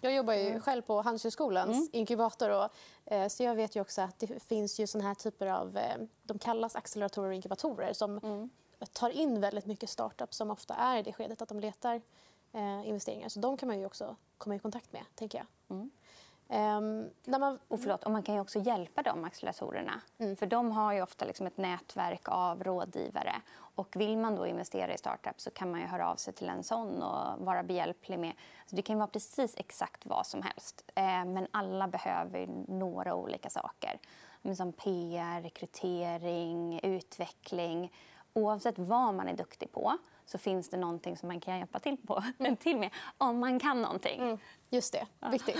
Jag 0.00 0.14
jobbar 0.14 0.34
ju 0.34 0.48
mm. 0.48 0.60
själv 0.60 0.82
på 0.82 1.02
Handelshögskolans 1.02 1.76
mm. 1.76 1.88
inkubator. 1.92 2.50
Och, 2.50 2.70
eh, 3.04 3.28
så 3.28 3.42
jag 3.42 3.54
vet 3.54 3.76
ju 3.76 3.80
också 3.80 4.02
att 4.02 4.18
det 4.18 4.42
finns 4.42 4.80
ju 4.80 4.86
såna 4.86 5.04
här 5.04 5.14
typer 5.14 5.46
av... 5.46 5.76
Eh, 5.76 5.96
de 6.22 6.38
kallas 6.38 6.76
acceleratorer 6.76 7.28
och 7.28 7.34
inkubatorer 7.34 7.92
som 7.92 8.18
mm. 8.18 8.50
tar 8.92 9.10
in 9.10 9.40
väldigt 9.40 9.66
mycket 9.66 9.90
startups 9.90 10.36
som 10.36 10.50
ofta 10.50 10.74
är 10.74 10.98
i 10.98 11.02
det 11.02 11.12
skedet 11.12 11.42
att 11.42 11.48
de 11.48 11.60
letar 11.60 12.00
eh, 12.52 12.88
investeringar. 12.88 13.28
Så 13.28 13.40
de 13.40 13.56
kan 13.56 13.66
man 13.66 13.78
ju 13.78 13.86
också 13.86 14.16
komma 14.38 14.56
i 14.56 14.58
kontakt 14.58 14.92
med, 14.92 15.04
tänker 15.14 15.38
jag. 15.38 15.46
Mm. 15.76 15.90
Um, 16.50 17.10
man... 17.26 17.58
Och 17.68 17.80
förlåt, 17.80 18.04
och 18.04 18.10
man 18.10 18.22
kan 18.22 18.34
ju 18.34 18.40
också 18.40 18.58
hjälpa 18.58 19.02
de 19.02 19.24
acceleratorerna. 19.24 20.00
Mm. 20.18 20.36
För 20.36 20.46
de 20.46 20.70
har 20.70 20.92
ju 20.92 21.02
ofta 21.02 21.24
liksom 21.24 21.46
ett 21.46 21.56
nätverk 21.56 22.28
av 22.28 22.64
rådgivare. 22.64 23.34
Och 23.56 23.96
vill 23.96 24.18
man 24.18 24.36
då 24.36 24.46
investera 24.46 24.94
i 24.94 24.98
startup 24.98 25.40
så 25.40 25.50
kan 25.50 25.70
man 25.70 25.80
ju 25.80 25.86
höra 25.86 26.10
av 26.10 26.16
sig 26.16 26.32
till 26.32 26.48
en 26.48 26.62
sån 26.62 27.02
och 27.02 27.46
vara 27.46 27.62
behjälplig 27.62 28.18
med... 28.18 28.32
Alltså 28.60 28.76
det 28.76 28.82
kan 28.82 28.98
vara 28.98 29.08
precis 29.08 29.54
exakt 29.56 30.06
vad 30.06 30.26
som 30.26 30.42
helst. 30.42 30.84
Eh, 30.94 31.24
men 31.24 31.46
alla 31.50 31.88
behöver 31.88 32.46
några 32.68 33.14
olika 33.14 33.50
saker. 33.50 33.98
Som 34.56 34.72
PR, 34.72 35.42
rekrytering, 35.42 36.80
utveckling. 36.82 37.92
Oavsett 38.32 38.78
vad 38.78 39.14
man 39.14 39.28
är 39.28 39.36
duktig 39.36 39.72
på 39.72 39.98
så 40.28 40.38
finns 40.38 40.68
det 40.68 40.76
någonting 40.76 41.16
som 41.16 41.28
man 41.28 41.40
kan 41.40 41.58
hjälpa 41.58 41.78
till, 41.78 41.96
på, 41.96 42.22
mm. 42.38 42.56
till 42.56 42.76
med 42.76 42.90
om 43.18 43.38
man 43.38 43.60
kan 43.60 43.82
någonting. 43.82 44.20
Mm. 44.20 44.38
Just 44.70 44.92
det, 44.92 45.06
ja. 45.20 45.28
viktigt. 45.28 45.56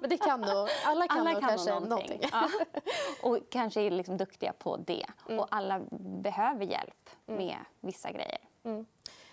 Men 0.00 0.10
det 0.10 0.16
kan 0.16 0.40
nog, 0.40 0.68
alla 0.84 1.08
kan, 1.08 1.18
alla 1.18 1.30
nog 1.30 1.40
kan 1.40 1.48
kanske 1.48 1.70
någonting. 1.70 1.90
någonting. 1.90 2.28
Ja. 2.32 2.48
Och 3.28 3.38
kanske 3.50 3.80
är 3.80 3.90
liksom 3.90 4.16
duktiga 4.16 4.52
på 4.52 4.76
det. 4.76 5.06
Mm. 5.26 5.40
Och 5.40 5.46
alla 5.50 5.80
behöver 6.00 6.64
hjälp 6.64 7.10
mm. 7.26 7.46
med 7.46 7.58
vissa 7.80 8.12
grejer. 8.12 8.38
Mm. 8.64 8.86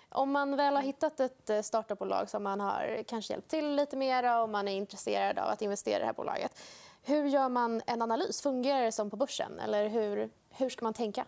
Om 0.09 0.31
man 0.31 0.55
väl 0.55 0.75
har 0.75 0.83
hittat 0.83 1.19
ett 1.19 1.49
eh, 1.49 1.61
startupbolag 1.61 2.29
som 2.29 2.43
man 2.43 2.59
har 2.59 3.03
kanske 3.07 3.33
hjälpt 3.33 3.47
till 3.47 3.75
lite 3.75 3.97
mer 3.97 4.41
och 4.41 4.49
man 4.49 4.67
är 4.67 4.75
intresserad 4.75 5.39
av 5.39 5.49
att 5.49 5.61
investera 5.61 5.95
i 5.95 5.99
det 5.99 6.05
här 6.05 6.13
bolaget. 6.13 6.61
Hur 7.01 7.25
gör 7.25 7.49
man 7.49 7.81
en 7.87 8.01
analys? 8.01 8.41
Fungerar 8.41 8.81
det 8.81 8.91
som 8.91 9.09
på 9.09 9.17
börsen? 9.17 9.59
Eller 9.59 9.87
hur, 9.87 10.29
hur 10.49 10.69
ska 10.69 10.85
man 10.85 10.93
tänka? 10.93 11.25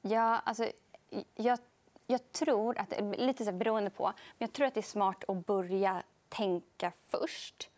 Ja, 0.00 0.38
alltså, 0.44 0.66
jag 1.34 1.58
jag 2.10 2.32
tror 2.32 2.78
att, 2.78 3.18
lite 3.18 3.44
så 3.44 3.52
beroende 3.52 3.90
på, 3.90 4.04
men 4.04 4.14
jag 4.38 4.52
tror 4.52 4.66
att 4.66 4.74
det 4.74 4.80
är 4.80 4.82
smart 4.82 5.24
att 5.28 5.46
börja 5.46 6.02
tänka 6.28 6.92
först 7.08 7.70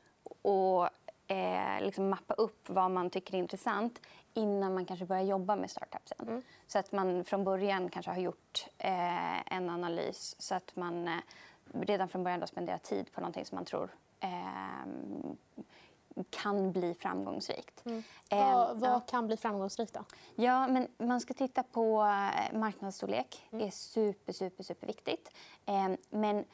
och 0.42 0.88
eh, 1.26 1.80
liksom 1.80 2.08
mappa 2.08 2.34
upp 2.34 2.68
vad 2.68 2.90
man 2.90 3.10
tycker 3.10 3.34
är 3.34 3.38
intressant 3.38 4.00
innan 4.34 4.74
man 4.74 4.86
kanske 4.86 5.06
börjar 5.06 5.22
jobba 5.22 5.56
med 5.56 5.70
startupsen. 5.70 6.28
Mm. 6.28 6.42
Så 6.66 6.78
att 6.78 6.92
man 6.92 7.24
från 7.24 7.44
början 7.44 7.88
kanske 7.88 8.10
har 8.10 8.18
gjort 8.18 8.66
eh, 8.78 9.52
en 9.56 9.70
analys 9.70 10.36
så 10.38 10.54
att 10.54 10.76
man 10.76 11.08
eh, 11.08 11.18
redan 11.72 12.08
från 12.08 12.24
början 12.24 12.40
då 12.40 12.46
spenderar 12.46 12.78
tid 12.78 13.12
på 13.12 13.20
någonting 13.20 13.44
som 13.44 13.56
man 13.56 13.64
tror 13.64 13.90
eh, 14.20 14.86
kan 16.30 16.72
bli 16.72 16.94
framgångsrikt. 16.94 17.86
Mm. 17.86 18.02
vad, 18.30 18.70
ehm, 18.70 18.80
vad 18.80 19.06
kan 19.08 19.26
bli 19.26 19.36
framgångsrikt? 19.36 19.94
Då? 19.94 20.04
Ja, 20.34 20.66
men 20.68 20.88
man 20.98 21.20
ska 21.20 21.34
titta 21.34 21.62
på 21.62 22.02
eh, 22.02 22.58
marknadsstorlek. 22.58 23.46
Det 23.50 23.56
mm. 23.56 23.66
är 23.66 23.70
super, 23.70 24.32
super, 24.32 24.64
superviktigt. 24.64 25.30
Eh, 25.66 25.88
men 26.10 26.44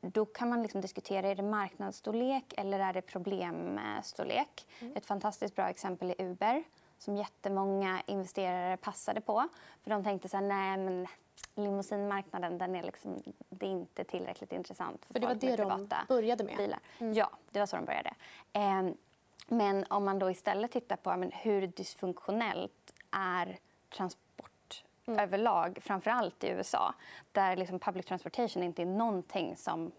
då 0.00 0.24
kan 0.24 0.48
man 0.48 0.62
liksom 0.62 0.80
diskutera 0.80 1.28
är 1.28 1.34
det 1.34 1.42
marknadsstorlek 1.42 2.54
eller 2.56 2.80
är 2.80 2.92
det 2.92 3.02
problemstorlek. 3.02 4.66
Mm. 4.80 4.96
Ett 4.96 5.06
fantastiskt 5.06 5.56
bra 5.56 5.68
exempel 5.68 6.10
är 6.10 6.24
Uber 6.24 6.64
som 7.00 7.16
jättemånga 7.16 8.02
investerare 8.06 8.76
passade 8.76 9.20
på. 9.20 9.48
För 9.82 9.90
De 9.90 10.04
tänkte 10.04 10.28
så 10.28 10.36
här, 10.36 10.44
nej 10.44 10.76
men 10.76 11.06
limousinmarknaden 11.54 12.58
den 12.58 12.76
är, 12.76 12.82
liksom, 12.82 13.22
det 13.48 13.66
är 13.66 13.70
inte 13.70 14.04
tillräckligt 14.04 14.52
intressant 14.52 15.04
för, 15.04 15.14
för 15.14 15.20
det 15.20 15.26
var 15.26 15.34
det 15.34 15.56
de 15.56 15.88
började 16.08 16.44
med? 16.44 16.56
Bilar. 16.56 16.80
Mm. 16.98 17.14
Ja, 17.14 17.30
det 17.50 17.58
var 17.58 17.66
så 17.66 17.76
de 17.76 17.84
började. 17.84 18.14
Eh, 18.52 18.94
men 19.48 19.84
om 19.88 20.04
man 20.04 20.18
då 20.18 20.30
istället 20.30 20.70
tittar 20.70 20.96
på 20.96 21.16
men, 21.16 21.32
hur 21.32 21.66
dysfunktionellt 21.66 22.92
är 23.10 23.58
transport 23.96 24.84
mm. 25.06 25.20
överlag, 25.20 25.78
framför 25.82 26.10
allt 26.10 26.44
i 26.44 26.48
USA 26.48 26.94
där 27.32 27.56
liksom 27.56 27.78
public 27.78 28.06
transportation 28.06 28.62
inte 28.62 28.82
är 28.82 28.86
någonting 28.86 29.56
som 29.56 29.92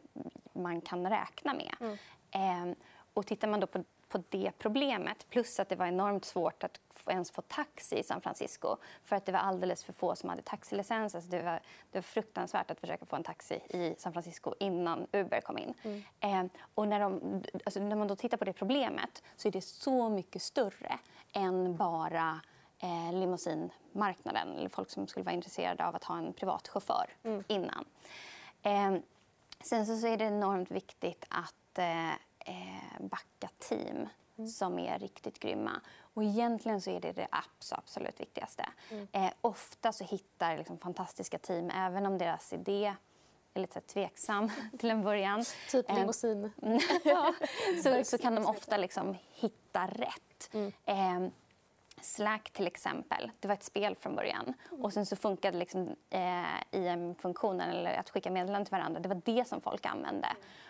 man 0.54 0.82
kan 0.82 1.10
räkna 1.10 1.54
med. 1.54 1.76
Mm. 1.80 2.70
Eh, 2.70 2.78
och 3.14 3.26
tittar 3.26 3.48
man 3.48 3.60
då 3.60 3.68
på 3.68 3.84
på 4.12 4.24
det 4.30 4.52
problemet. 4.58 5.30
Plus 5.30 5.60
att 5.60 5.70
det 5.70 5.76
var 5.76 5.86
enormt 5.86 6.26
svårt 6.26 6.64
att 6.64 6.80
ens 7.08 7.32
få 7.32 7.42
taxi 7.42 8.00
i 8.00 8.04
San 8.04 8.22
Francisco 8.22 8.78
för 9.04 9.16
att 9.16 9.26
det 9.26 9.32
var 9.32 9.40
alldeles 9.40 9.84
för 9.84 9.94
få 9.94 10.16
som 10.16 10.30
hade 10.30 10.42
taxilicens. 10.42 11.16
Alltså 11.16 11.32
det, 11.32 11.42
var, 11.42 11.60
det 11.92 11.98
var 11.98 12.02
fruktansvärt 12.02 12.72
att 12.72 12.80
försöka 12.80 13.06
få 13.06 13.16
en 13.16 13.24
taxi 13.24 13.56
i 13.70 13.96
San 13.98 14.14
Francisco 14.14 14.54
innan 14.60 15.08
Uber 15.12 15.42
kom 15.42 15.58
in. 15.58 15.74
Mm. 15.84 16.04
Eh, 16.20 16.52
och 16.76 16.88
när, 16.88 17.00
de, 17.00 17.44
alltså 17.66 17.80
när 17.80 17.96
man 17.96 18.08
då 18.08 18.16
tittar 18.16 18.38
på 18.38 18.46
det 18.46 18.54
problemet 18.54 19.24
så 19.36 19.48
är 19.48 19.52
det 19.52 19.62
så 19.62 20.10
mycket 20.10 20.42
större 20.42 21.00
än 21.34 21.76
bara 21.76 22.42
eh, 22.80 23.14
limousinmarknaden 23.14 24.58
eller 24.58 24.70
folk 24.70 24.90
som 24.90 25.08
skulle 25.08 25.24
vara 25.24 25.36
intresserade 25.36 25.86
av 25.86 25.96
att 25.96 26.04
ha 26.04 26.18
en 26.18 26.34
privat 26.34 26.68
chaufför 26.68 27.10
mm. 27.24 27.44
innan. 27.48 27.86
Eh, 28.62 28.96
sen 29.64 29.86
så, 29.86 29.98
så 29.98 30.08
är 30.08 30.18
det 30.18 30.26
enormt 30.26 30.72
viktigt 30.72 31.26
att 31.30 31.80
eh, 32.46 32.78
eh, 32.78 33.02
backa 33.02 33.50
team 33.60 34.10
mm. 34.38 34.50
som 34.50 34.80
är 34.80 35.00
riktigt 35.00 35.40
grymma. 35.40 35.82
Och 36.14 36.24
egentligen 36.24 36.82
så 36.82 36.90
är 36.90 37.02
det 37.02 37.12
det 37.12 37.28
absolut 37.72 38.20
viktigaste. 38.20 38.66
Mm. 38.90 39.08
Eh, 39.12 39.32
ofta 39.42 39.92
så 39.92 40.04
hittar 40.04 40.58
liksom 40.58 40.78
fantastiska 40.78 41.38
team, 41.38 41.70
även 41.70 42.06
om 42.06 42.18
deras 42.18 42.54
idé 42.54 42.96
är 43.54 43.60
lite 43.62 43.82
tveksam 43.82 44.52
till 44.80 44.92
en 44.92 45.04
början. 45.04 45.46
Typ 45.72 45.90
eh, 45.90 45.96
limousin. 45.96 46.52
ja, 47.04 47.34
så, 47.84 48.04
så 48.04 48.18
kan 48.18 48.36
de 48.36 48.46
ofta 48.46 48.78
liksom 48.78 49.18
hitta 49.34 49.88
rätt. 49.88 50.50
Mm. 50.54 50.72
Eh, 50.86 51.32
Slack 52.02 52.52
till 52.52 52.68
exempel, 52.68 53.32
det 53.40 53.48
var 53.48 53.56
ett 53.56 53.64
spel 53.64 53.96
från 53.96 54.16
början. 54.16 54.54
Mm. 54.72 54.86
Och 54.86 54.94
sen 54.94 55.06
så 55.06 55.16
funkade 55.16 55.58
liksom, 55.58 55.96
eh, 56.10 56.44
IM-funktionen, 56.72 57.70
eller 57.70 57.94
att 57.94 58.10
skicka 58.10 58.32
meddelanden 58.32 58.66
till 58.66 58.72
varandra. 58.78 59.00
Det 59.00 59.10
var 59.10 59.22
det 59.26 59.48
som 59.48 59.62
folk 59.62 59.86
använde. 59.86 60.28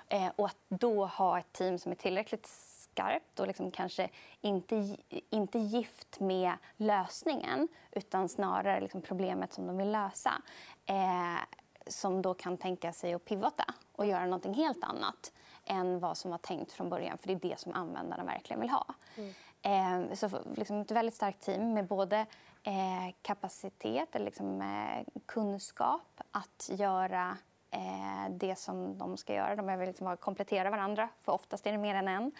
Mm. 0.09 0.27
Eh, 0.27 0.33
och 0.35 0.45
att 0.45 0.57
då 0.67 1.05
ha 1.05 1.39
ett 1.39 1.53
team 1.53 1.77
som 1.77 1.91
är 1.91 1.95
tillräckligt 1.95 2.47
skarpt 2.47 3.39
och 3.39 3.47
liksom 3.47 3.71
kanske 3.71 4.09
inte, 4.41 4.97
inte 5.29 5.59
gift 5.59 6.19
med 6.19 6.53
lösningen 6.77 7.67
utan 7.91 8.29
snarare 8.29 8.81
liksom 8.81 9.01
problemet 9.01 9.53
som 9.53 9.67
de 9.67 9.77
vill 9.77 9.91
lösa. 9.91 10.41
Eh, 10.85 11.39
som 11.87 12.21
då 12.21 12.33
kan 12.33 12.57
tänka 12.57 12.93
sig 12.93 13.13
att 13.13 13.25
pivota 13.25 13.65
och 13.95 14.05
göra 14.05 14.25
något 14.25 14.55
helt 14.55 14.83
annat 14.83 15.31
än 15.65 15.99
vad 15.99 16.17
som 16.17 16.31
var 16.31 16.37
tänkt 16.37 16.71
från 16.71 16.89
början. 16.89 17.17
För 17.17 17.27
det 17.27 17.33
är 17.33 17.49
det 17.49 17.59
som 17.59 17.73
användarna 17.73 18.23
verkligen 18.23 18.59
vill 18.59 18.69
ha. 18.69 18.85
Mm. 19.15 19.33
Eh, 19.61 20.13
så 20.13 20.29
liksom 20.55 20.81
ett 20.81 20.91
väldigt 20.91 21.15
starkt 21.15 21.41
team 21.41 21.73
med 21.73 21.87
både 21.87 22.25
eh, 22.63 23.13
kapacitet, 23.21 24.15
eller 24.15 24.25
liksom, 24.25 24.61
eh, 24.61 25.21
kunskap 25.25 26.21
att 26.31 26.69
göra 26.73 27.37
eh, 27.71 28.31
det 28.31 28.55
som 28.55 28.97
de 28.97 29.17
ska 29.17 29.33
göra. 29.33 29.55
De 29.55 29.65
behöver 29.65 29.87
liksom 29.87 30.17
komplettera 30.17 30.69
varandra, 30.69 31.09
för 31.21 31.31
oftast 31.31 31.67
är 31.67 31.71
det 31.71 31.77
mer 31.77 31.95
än 31.95 32.07
en. 32.07 32.31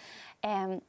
Ehm, 0.42 0.82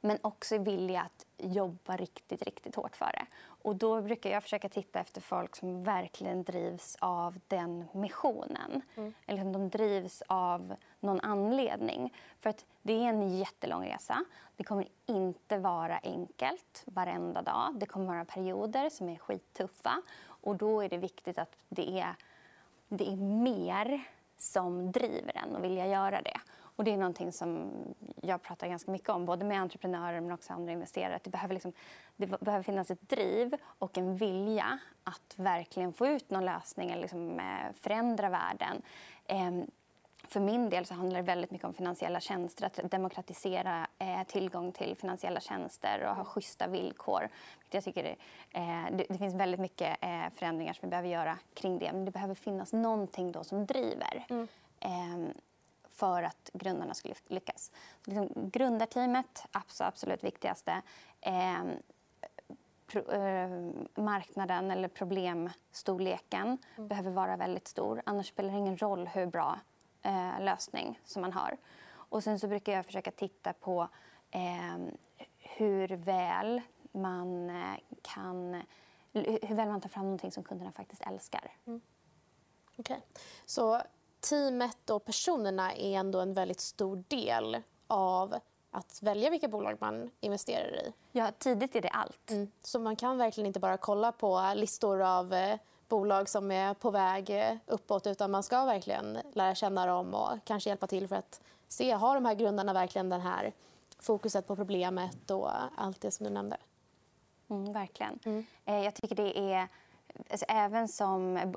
men 0.00 0.18
också 0.22 0.58
vilja 0.58 1.00
att 1.00 1.26
jobba 1.38 1.96
riktigt, 1.96 2.42
riktigt 2.42 2.74
hårt 2.74 2.96
för 2.96 3.12
det. 3.12 3.26
Och 3.46 3.76
då 3.76 4.02
brukar 4.02 4.30
jag 4.30 4.42
försöka 4.42 4.68
titta 4.68 5.00
efter 5.00 5.20
folk 5.20 5.56
som 5.56 5.84
verkligen 5.84 6.42
drivs 6.42 6.96
av 7.00 7.40
den 7.48 7.84
missionen. 7.92 8.82
Mm. 8.96 9.14
Eller 9.26 9.44
de 9.44 9.68
drivs 9.68 10.22
av 10.26 10.74
någon 11.04 11.20
anledning. 11.20 12.14
För 12.40 12.50
att 12.50 12.64
det 12.82 12.92
är 12.92 13.08
en 13.08 13.38
jättelång 13.38 13.84
resa. 13.84 14.24
Det 14.56 14.64
kommer 14.64 14.88
inte 15.06 15.58
vara 15.58 15.98
enkelt 16.02 16.82
varenda 16.86 17.42
dag. 17.42 17.74
Det 17.74 17.86
kommer 17.86 18.06
vara 18.06 18.24
perioder 18.24 18.90
som 18.90 19.08
är 19.08 19.16
skittuffa. 19.16 20.02
Och 20.26 20.56
då 20.56 20.80
är 20.80 20.88
det 20.88 20.98
viktigt 20.98 21.38
att 21.38 21.56
det 21.68 22.00
är, 22.00 22.14
det 22.88 23.08
är 23.12 23.16
mer 23.16 24.00
som 24.36 24.92
driver 24.92 25.36
en 25.36 25.56
och 25.56 25.64
vilja 25.64 25.86
göra 25.86 26.22
det. 26.22 26.40
Och 26.76 26.84
det 26.84 26.92
är 26.92 26.96
någonting 26.96 27.32
som 27.32 27.70
jag 28.22 28.42
pratar 28.42 28.68
ganska 28.68 28.90
mycket 28.90 29.08
om, 29.08 29.24
både 29.24 29.44
med 29.44 29.60
entreprenörer 29.60 30.20
men 30.20 30.32
också 30.32 30.52
andra 30.52 30.72
investerare. 30.72 31.16
Att 31.16 31.24
det, 31.24 31.30
behöver 31.30 31.54
liksom, 31.54 31.72
det 32.16 32.26
behöver 32.26 32.62
finnas 32.62 32.90
ett 32.90 33.08
driv 33.08 33.56
och 33.62 33.98
en 33.98 34.16
vilja 34.16 34.78
att 35.04 35.34
verkligen 35.36 35.92
få 35.92 36.06
ut 36.06 36.30
någon 36.30 36.44
lösning 36.44 36.90
eller 36.90 37.02
liksom 37.02 37.40
eh, 37.40 37.72
förändra 37.74 38.28
världen. 38.28 38.82
Ehm, 39.26 39.66
Ehm, 40.24 40.30
för 40.30 40.40
min 40.40 40.70
del 40.70 40.86
så 40.86 40.94
handlar 40.94 41.16
det 41.16 41.26
väldigt 41.26 41.50
mycket 41.50 41.66
om 41.66 41.74
finansiella 41.74 42.20
tjänster, 42.20 42.66
att 42.66 42.90
demokratisera 42.90 43.86
eh, 43.98 44.22
tillgång 44.26 44.72
till 44.72 44.96
finansiella 44.96 45.40
tjänster 45.40 46.06
och 46.08 46.16
ha 46.16 46.24
schyssta 46.24 46.66
villkor. 46.66 47.28
Jag 47.70 47.84
tycker 47.84 48.02
det, 48.02 48.16
eh, 48.58 48.96
det, 48.96 49.06
det 49.08 49.18
finns 49.18 49.34
väldigt 49.34 49.60
mycket 49.60 49.96
eh, 50.00 50.30
förändringar 50.34 50.72
som 50.72 50.80
vi 50.88 50.90
behöver 50.90 51.08
göra 51.08 51.38
kring 51.54 51.78
det. 51.78 51.92
Men 51.92 52.04
det 52.04 52.10
behöver 52.10 52.34
finnas 52.34 52.72
någonting 52.72 53.32
då 53.32 53.44
som 53.44 53.66
driver. 53.66 54.26
Mm. 54.28 54.48
Ehm, 54.80 55.32
för 55.88 56.22
att 56.22 56.50
grundarna 56.52 56.94
skulle 56.94 57.14
lyckas. 57.28 57.70
Liksom, 58.04 58.50
grundarteamet, 58.50 59.46
absolut 59.52 60.24
viktigaste. 60.24 60.82
Eh, 61.20 61.64
pro, 62.86 63.10
eh, 63.12 63.50
marknaden 63.94 64.70
eller 64.70 64.88
problemstorleken 64.88 66.58
mm. 66.76 66.88
behöver 66.88 67.10
vara 67.10 67.36
väldigt 67.36 67.68
stor. 67.68 68.02
Annars 68.06 68.28
spelar 68.28 68.52
det 68.52 68.58
ingen 68.58 68.78
roll 68.78 69.06
hur 69.06 69.26
bra 69.26 69.58
eh, 70.04 70.40
lösning 70.40 71.00
som 71.04 71.22
man 71.22 71.32
har. 71.32 71.56
Och 71.86 72.24
sen 72.24 72.38
så 72.38 72.48
brukar 72.48 72.72
jag 72.72 72.86
försöka 72.86 73.10
titta 73.10 73.52
på 73.52 73.88
eh, 74.30 74.76
hur 75.38 75.88
väl 75.88 76.60
man 76.92 77.50
eh, 77.50 77.78
kan 78.02 78.62
hur 79.12 79.54
väl 79.54 79.68
man 79.68 79.80
tar 79.80 79.88
fram 79.88 80.04
någonting 80.04 80.32
som 80.32 80.44
kunderna 80.44 80.72
faktiskt 80.72 81.02
älskar. 81.02 81.52
Mm. 81.66 81.80
Okay. 82.76 83.00
Så 83.46 83.82
teamet 84.20 84.90
och 84.90 85.04
personerna 85.04 85.72
är 85.72 85.98
ändå 85.98 86.20
en 86.20 86.32
väldigt 86.32 86.60
stor 86.60 87.04
del 87.08 87.62
av 87.86 88.34
att 88.70 89.02
välja 89.02 89.30
vilka 89.30 89.48
bolag 89.48 89.76
man 89.80 90.10
investerar 90.20 90.86
i. 90.86 90.92
Ja, 91.12 91.32
tidigt 91.38 91.76
är 91.76 91.80
det 91.80 91.88
allt. 91.88 92.30
Mm. 92.30 92.50
Så 92.62 92.78
man 92.78 92.96
kan 92.96 93.18
verkligen 93.18 93.46
inte 93.46 93.60
bara 93.60 93.76
kolla 93.76 94.12
på 94.12 94.52
listor 94.54 95.02
av 95.02 95.32
eh, 95.32 95.58
bolag 95.88 96.28
som 96.28 96.50
är 96.50 96.74
på 96.74 96.90
väg 96.90 97.58
uppåt 97.66 98.06
utan 98.06 98.30
man 98.30 98.42
ska 98.42 98.64
verkligen 98.64 99.18
lära 99.32 99.54
känna 99.54 99.86
dem 99.86 100.14
och 100.14 100.30
kanske 100.44 100.70
hjälpa 100.70 100.86
till 100.86 101.08
för 101.08 101.16
att 101.16 101.40
se, 101.68 101.90
har 101.90 102.14
de 102.14 102.24
här 102.24 102.34
grundarna 102.34 102.72
verkligen 102.72 103.08
den 103.08 103.20
här 103.20 103.52
fokuset 103.98 104.46
på 104.46 104.56
problemet 104.56 105.30
och 105.30 105.50
allt 105.76 106.00
det 106.00 106.10
som 106.10 106.24
du 106.24 106.30
nämnde? 106.30 106.56
Mm, 107.50 107.72
verkligen. 107.72 108.18
Mm. 108.24 108.46
Eh, 108.64 108.84
jag 108.84 108.94
tycker 108.94 109.14
det 109.14 109.38
är, 109.52 109.68
alltså, 110.30 110.46
även 110.48 110.88
som 110.88 111.54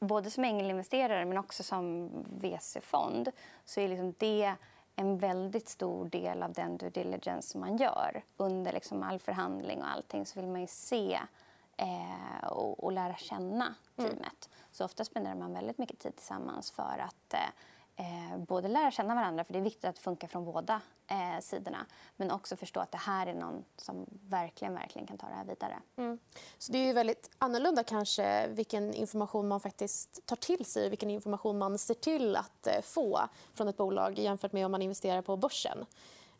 både 0.00 0.30
som 0.30 0.44
ängelinvesterare 0.44 1.24
men 1.24 1.38
också 1.38 1.62
som 1.62 2.10
VC-fond 2.40 3.30
så 3.64 3.80
är 3.80 3.88
liksom 3.88 4.14
det 4.18 4.54
en 4.96 5.18
väldigt 5.18 5.68
stor 5.68 6.04
del 6.04 6.42
av 6.42 6.52
den 6.52 6.76
due 6.76 6.90
diligence 6.90 7.58
man 7.58 7.76
gör. 7.76 8.22
Under 8.36 8.72
liksom 8.72 9.02
all 9.02 9.18
förhandling 9.18 9.82
och 9.82 9.90
allting 9.90 10.26
så 10.26 10.40
vill 10.40 10.48
man 10.48 10.60
ju 10.60 10.66
se 10.66 11.20
eh, 11.80 12.48
och, 12.48 12.84
och, 12.84 12.92
lära 12.92 13.16
känna 13.16 13.74
mm. 13.96 14.10
teamet. 14.10 14.48
Mm. 14.50 14.58
Så 14.70 14.84
ofta 14.84 15.04
spenderar 15.04 15.34
man 15.34 15.52
väldigt 15.52 15.78
mycket 15.78 15.98
tid 15.98 16.16
tillsammans 16.16 16.70
för 16.70 17.04
att 17.08 17.34
eh, 17.34 17.50
eh, 17.96 18.38
både 18.38 18.68
lära 18.68 18.90
känna 18.90 19.14
varandra, 19.14 19.44
för 19.44 19.52
det 19.52 19.58
är 19.58 19.62
viktigt 19.62 19.84
att 19.84 19.94
det 19.94 20.02
funkar 20.02 20.28
från 20.28 20.44
båda 20.44 20.80
eh, 21.06 21.40
sidorna, 21.40 21.86
men 22.16 22.30
också 22.30 22.56
förstå 22.56 22.80
att 22.80 22.92
det 22.92 22.98
här 22.98 23.26
är 23.26 23.34
någon 23.34 23.64
som 23.76 24.06
verkligen, 24.28 24.74
verkligen 24.74 25.06
kan 25.06 25.18
ta 25.18 25.26
det 25.26 25.34
här 25.34 25.44
vidare. 25.44 25.78
Mm. 25.96 26.18
Så 26.58 26.72
det 26.72 26.78
är 26.78 26.86
ju 26.86 26.92
väldigt 26.92 27.30
annorlunda 27.38 27.84
kanske 27.84 28.48
vilken 28.48 28.94
information 28.94 29.48
man 29.48 29.60
faktiskt 29.60 30.26
tar 30.26 30.36
till 30.36 30.64
sig 30.64 30.86
och 30.86 30.92
vilken 30.92 31.10
information 31.10 31.58
man 31.58 31.78
ser 31.78 31.94
till 31.94 32.36
att 32.36 32.66
eh, 32.66 32.80
få 32.82 33.20
från 33.54 33.68
ett 33.68 33.76
bolag 33.76 34.18
jämfört 34.18 34.52
med 34.52 34.66
om 34.66 34.72
man 34.72 34.82
investerar 34.82 35.22
på 35.22 35.36
börsen. 35.36 35.86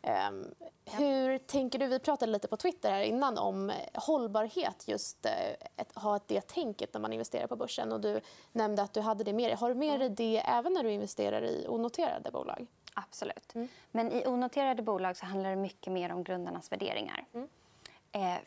Um, 0.03 0.53
hur 0.85 1.37
tänker 1.37 1.79
du? 1.79 1.87
Vi 1.87 1.99
pratade 1.99 2.31
lite 2.31 2.47
på 2.47 2.57
Twitter 2.57 2.91
här 2.91 3.01
innan 3.01 3.37
om 3.37 3.71
hållbarhet. 3.93 4.87
just 4.87 5.25
uh, 5.25 5.31
ett, 5.75 5.95
ha 5.95 6.19
det 6.25 6.47
tänket 6.47 6.93
när 6.93 7.01
man 7.01 7.13
investerar 7.13 7.47
på 7.47 7.55
börsen. 7.55 7.91
Och 7.91 8.01
du 8.01 8.21
nämnde 8.51 8.81
att 8.81 8.93
du 8.93 9.01
hade 9.01 9.23
det 9.23 9.33
med 9.33 9.49
dig. 9.49 9.57
Har 9.57 9.69
du 9.69 9.75
med 9.75 9.99
dig 9.99 10.09
det 10.09 10.37
även 10.37 10.73
när 10.73 10.83
du 10.83 10.91
investerar 10.91 11.43
i 11.43 11.65
onoterade 11.67 12.31
bolag? 12.31 12.67
Absolut. 12.93 13.55
Mm. 13.55 13.67
Men 13.91 14.11
i 14.11 14.25
onoterade 14.25 14.81
bolag 14.81 15.17
så 15.17 15.25
handlar 15.25 15.49
det 15.49 15.55
mycket 15.55 15.93
mer 15.93 16.11
om 16.11 16.23
grundarnas 16.23 16.71
värderingar. 16.71 17.25
Mm. 17.33 17.47
Eh, 18.11 18.37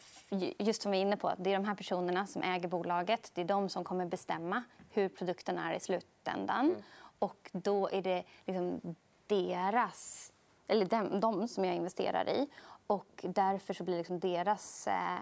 just 0.59 0.83
som 0.83 0.93
vi 0.93 0.99
är 0.99 1.03
inne 1.03 1.17
på, 1.17 1.33
det 1.39 1.51
är 1.51 1.55
de 1.55 1.65
här 1.65 1.75
personerna 1.75 2.27
som 2.27 2.43
äger 2.43 2.69
bolaget. 2.69 3.31
Det 3.35 3.41
är 3.41 3.45
de 3.45 3.69
som 3.69 3.85
kommer 3.85 4.07
bestämma 4.07 4.63
hur 4.91 5.09
produkten 5.09 5.59
är 5.59 5.75
i 5.75 5.81
slutändan. 5.81 6.67
Mm. 6.67 6.83
Och 7.19 7.51
då 7.53 7.89
är 7.89 8.03
det 8.03 8.25
liksom 8.47 8.97
deras 9.27 10.33
eller 10.67 10.87
de, 10.87 11.21
de 11.21 11.49
som 11.49 11.65
jag 11.65 11.77
investerar 11.77 12.29
i. 12.29 12.49
Och 12.87 13.25
därför 13.29 13.75
så 13.75 13.85
blir 13.85 13.99
liksom 13.99 14.21
deras 14.21 14.87
eh, 14.87 15.19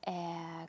eh, 0.00 0.64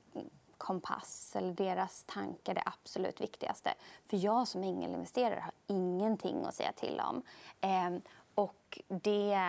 kompass 0.58 1.36
eller 1.36 1.54
deras 1.54 2.04
tankar 2.04 2.54
det 2.54 2.64
absolut 2.66 3.22
viktigaste. 3.22 3.74
För 4.10 4.18
jag 4.18 4.48
som 4.48 4.64
ängelinvesterare 4.64 5.40
har 5.40 5.54
ingenting 5.68 6.46
att 6.46 6.56
säga 6.56 6.72
till 6.72 7.02
om. 7.10 7.24
Eh, 7.62 8.00
och 8.36 8.80
det 8.88 9.40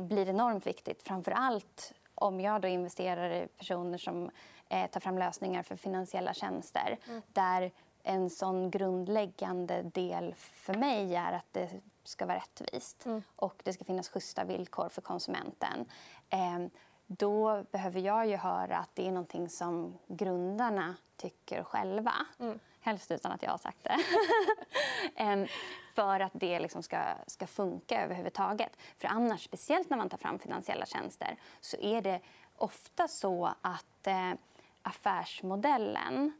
blir 0.00 0.28
enormt 0.28 0.66
viktigt, 0.66 1.02
framför 1.02 1.32
allt 1.32 1.92
om 2.14 2.40
jag 2.40 2.60
då 2.60 2.68
investerar 2.68 3.30
i 3.30 3.46
personer 3.46 3.98
som 3.98 4.30
eh, 4.68 4.90
tar 4.90 5.00
fram 5.00 5.18
lösningar 5.18 5.62
för 5.62 5.76
finansiella 5.76 6.34
tjänster 6.34 6.98
mm. 7.08 7.22
där 7.32 7.72
en 8.02 8.30
sån 8.30 8.70
grundläggande 8.70 9.82
del 9.82 10.34
för 10.36 10.74
mig 10.74 11.14
är 11.14 11.32
att 11.32 11.52
det 11.52 11.70
ska 12.08 12.26
vara 12.26 12.36
rättvist 12.36 13.06
mm. 13.06 13.22
och 13.36 13.62
det 13.64 13.72
ska 13.72 13.84
finnas 13.84 14.08
schyssta 14.08 14.44
villkor 14.44 14.88
för 14.88 15.02
konsumenten. 15.02 15.84
Eh, 16.30 16.58
då 17.06 17.64
behöver 17.70 18.00
jag 18.00 18.26
ju 18.26 18.36
höra 18.36 18.78
att 18.78 18.90
det 18.94 19.06
är 19.06 19.10
någonting 19.10 19.48
som 19.48 19.98
grundarna 20.06 20.94
tycker 21.16 21.62
själva. 21.62 22.14
Mm. 22.38 22.58
Helst 22.80 23.10
utan 23.10 23.32
att 23.32 23.42
jag 23.42 23.50
har 23.50 23.58
sagt 23.58 23.84
det. 23.84 23.96
eh, 25.22 25.46
för 25.94 26.20
att 26.20 26.32
det 26.34 26.60
liksom 26.60 26.82
ska, 26.82 27.02
ska 27.26 27.46
funka 27.46 28.04
överhuvudtaget. 28.04 28.76
För 28.96 29.08
annars, 29.08 29.44
speciellt 29.44 29.90
när 29.90 29.96
man 29.96 30.08
tar 30.08 30.18
fram 30.18 30.38
finansiella 30.38 30.86
tjänster, 30.86 31.36
så 31.60 31.76
är 31.76 32.02
det 32.02 32.20
ofta 32.56 33.08
så 33.08 33.54
att 33.60 34.06
eh, 34.06 34.32
affärsmodellen 34.82 36.32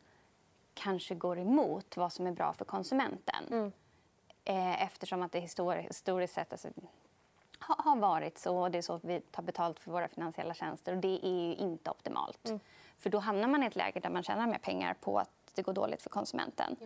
kanske 0.74 1.14
går 1.14 1.38
emot 1.38 1.96
vad 1.96 2.12
som 2.12 2.26
är 2.26 2.32
bra 2.32 2.52
för 2.52 2.64
konsumenten. 2.64 3.44
Mm. 3.50 3.72
Eh, 4.48 4.82
eftersom 4.82 5.22
att 5.22 5.32
det 5.32 5.40
historiskt 5.40 6.34
sett 6.34 6.52
alltså, 6.52 6.68
har 7.58 7.96
varit 7.96 8.38
så. 8.38 8.68
Det 8.68 8.78
är 8.78 8.82
så 8.82 9.00
vi 9.02 9.20
tar 9.20 9.42
betalt 9.42 9.80
för 9.80 9.90
våra 9.90 10.08
finansiella 10.08 10.54
tjänster. 10.54 10.92
och 10.92 10.98
Det 10.98 11.26
är 11.26 11.54
inte 11.54 11.90
optimalt. 11.90 12.48
Mm. 12.48 12.60
För 12.98 13.10
Då 13.10 13.18
hamnar 13.18 13.48
man 13.48 13.62
i 13.62 13.66
ett 13.66 13.76
läge 13.76 14.00
där 14.00 14.10
man 14.10 14.22
tjänar 14.22 14.46
mer 14.46 14.58
pengar 14.58 14.94
på 14.94 15.18
att 15.18 15.30
det 15.54 15.62
går 15.62 15.72
dåligt 15.72 16.02
för 16.02 16.10
konsumenten. 16.10 16.76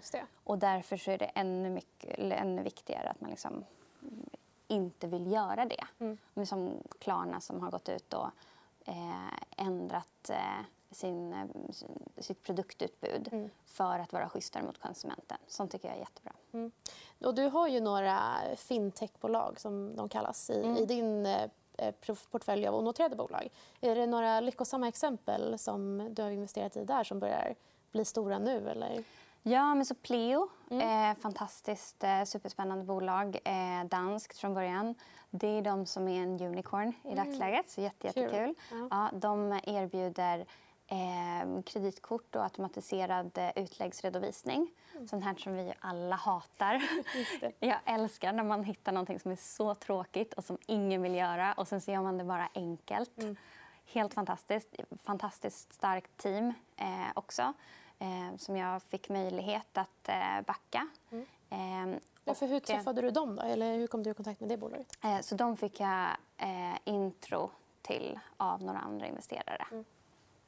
Och 0.45 0.59
Därför 0.59 0.97
så 0.97 1.11
är 1.11 1.19
det 1.19 1.25
ännu, 1.25 1.71
mycket, 1.71 2.19
ännu 2.19 2.63
viktigare 2.63 3.09
att 3.09 3.21
man 3.21 3.31
liksom 3.31 3.65
inte 4.69 5.07
vill 5.07 5.33
göra 5.33 5.65
det. 5.65 5.85
Mm. 5.99 6.47
Som 6.47 6.83
Klarna 6.99 7.41
som 7.41 7.61
har 7.61 7.71
gått 7.71 7.89
ut 7.89 8.15
och 8.15 8.29
eh, 8.85 9.33
ändrat 9.57 10.31
eh, 10.31 10.65
sin, 10.93 11.33
eh, 11.33 11.47
sitt 12.19 12.43
produktutbud 12.43 13.29
mm. 13.33 13.51
för 13.65 13.99
att 13.99 14.13
vara 14.13 14.29
schysstare 14.29 14.63
mot 14.63 14.79
konsumenten. 14.79 15.39
Sånt 15.47 15.71
tycker 15.71 15.89
jag 15.89 15.97
är 15.97 16.01
jättebra. 16.01 16.33
Mm. 16.53 16.73
Och 17.25 17.35
du 17.35 17.45
har 17.45 17.69
ju 17.69 17.81
några 17.81 18.21
fintechbolag, 18.57 19.61
som 19.61 19.97
de 19.97 20.09
kallas, 20.09 20.51
i, 20.51 20.65
mm. 20.65 20.77
i 20.77 20.87
din 20.87 21.27
eh, 21.27 21.51
portfölj 22.31 22.67
av 22.67 22.75
onoterade 22.75 23.17
bolag. 23.17 23.49
Är 23.81 23.95
det 23.95 24.07
några 24.07 24.41
lyckosamma 24.41 24.89
exempel 24.89 25.59
som 25.59 26.09
du 26.15 26.23
har 26.23 26.31
investerat 26.31 26.77
i 26.77 26.85
där 26.85 27.05
som 27.05 27.19
börjar 27.19 27.55
bli 27.93 28.05
stora 28.05 28.39
nu? 28.39 28.71
Eller? 28.71 29.05
Ja, 29.43 29.75
men 29.75 29.87
så 29.87 29.95
Pleo, 29.95 30.49
mm. 30.71 31.11
eh, 31.11 31.17
fantastiskt 31.17 32.05
eh, 32.05 32.25
superspännande 32.25 32.85
bolag. 32.85 33.39
Eh, 33.45 33.85
danskt 33.89 34.39
från 34.39 34.55
början. 34.55 34.95
Det 35.31 35.47
är 35.47 35.63
de 35.63 35.87
som 35.87 36.09
är 36.09 36.23
en 36.23 36.41
unicorn 36.41 36.93
i 37.05 37.13
mm. 37.13 37.25
dagsläget, 37.25 37.71
så 37.71 37.81
jätte, 37.81 38.07
jättekul. 38.07 38.55
Ja. 38.71 38.89
Ja, 38.91 39.11
de 39.13 39.61
erbjuder 39.65 40.47
eh, 40.93 41.63
kreditkort 41.63 42.37
och 42.37 42.43
automatiserad 42.43 43.39
eh, 43.39 43.51
utläggsredovisning. 43.57 44.71
Mm. 44.95 45.09
Sånt 45.09 45.25
här 45.25 45.35
som 45.35 45.57
vi 45.57 45.73
alla 45.81 46.17
hatar. 46.17 46.83
Jag 47.59 47.79
älskar 47.85 48.33
när 48.33 48.43
man 48.43 48.65
hittar 48.65 48.93
något 48.93 49.23
som 49.23 49.33
är 49.33 49.37
så 49.37 49.75
tråkigt 49.75 50.35
och 50.35 50.45
som 50.45 50.59
ingen 50.67 51.03
vill 51.03 51.15
göra 51.15 51.53
och 51.53 51.69
sen 51.69 51.81
så 51.81 51.91
gör 51.91 52.03
man 52.03 52.19
det 52.19 52.25
bara 52.25 52.49
enkelt. 52.55 53.19
Mm. 53.19 53.37
Helt 53.87 54.15
fantastiskt. 54.15 54.75
Fantastiskt 55.03 55.73
starkt 55.73 56.17
team 56.17 56.55
eh, 56.77 56.87
också 57.15 57.53
eh, 57.99 58.37
som 58.39 58.57
jag 58.57 58.83
fick 58.83 59.09
möjlighet 59.09 59.79
att 59.79 60.09
eh, 60.09 60.41
backa. 60.47 60.89
Mm. 61.11 61.27
Ehm, 61.51 62.01
ja, 62.25 62.35
för 62.35 62.47
hur 62.47 62.61
träffade 62.61 63.03
du 63.03 63.11
dem? 63.11 63.37
Då? 63.37 63.43
Eller 63.43 63.77
hur 63.77 63.87
kom 63.87 64.03
du 64.03 64.11
i 64.11 64.15
kontakt 64.15 64.41
med 64.41 64.49
det 64.49 64.57
bolaget? 64.57 64.99
Eh, 65.05 65.21
så 65.21 65.35
de 65.35 65.57
fick 65.57 65.81
jag 65.81 66.09
intro 66.85 67.51
till 67.83 68.19
av 68.37 68.63
några 68.63 68.79
andra 68.79 69.07
investerare. 69.07 69.67
Mm. 69.71 69.85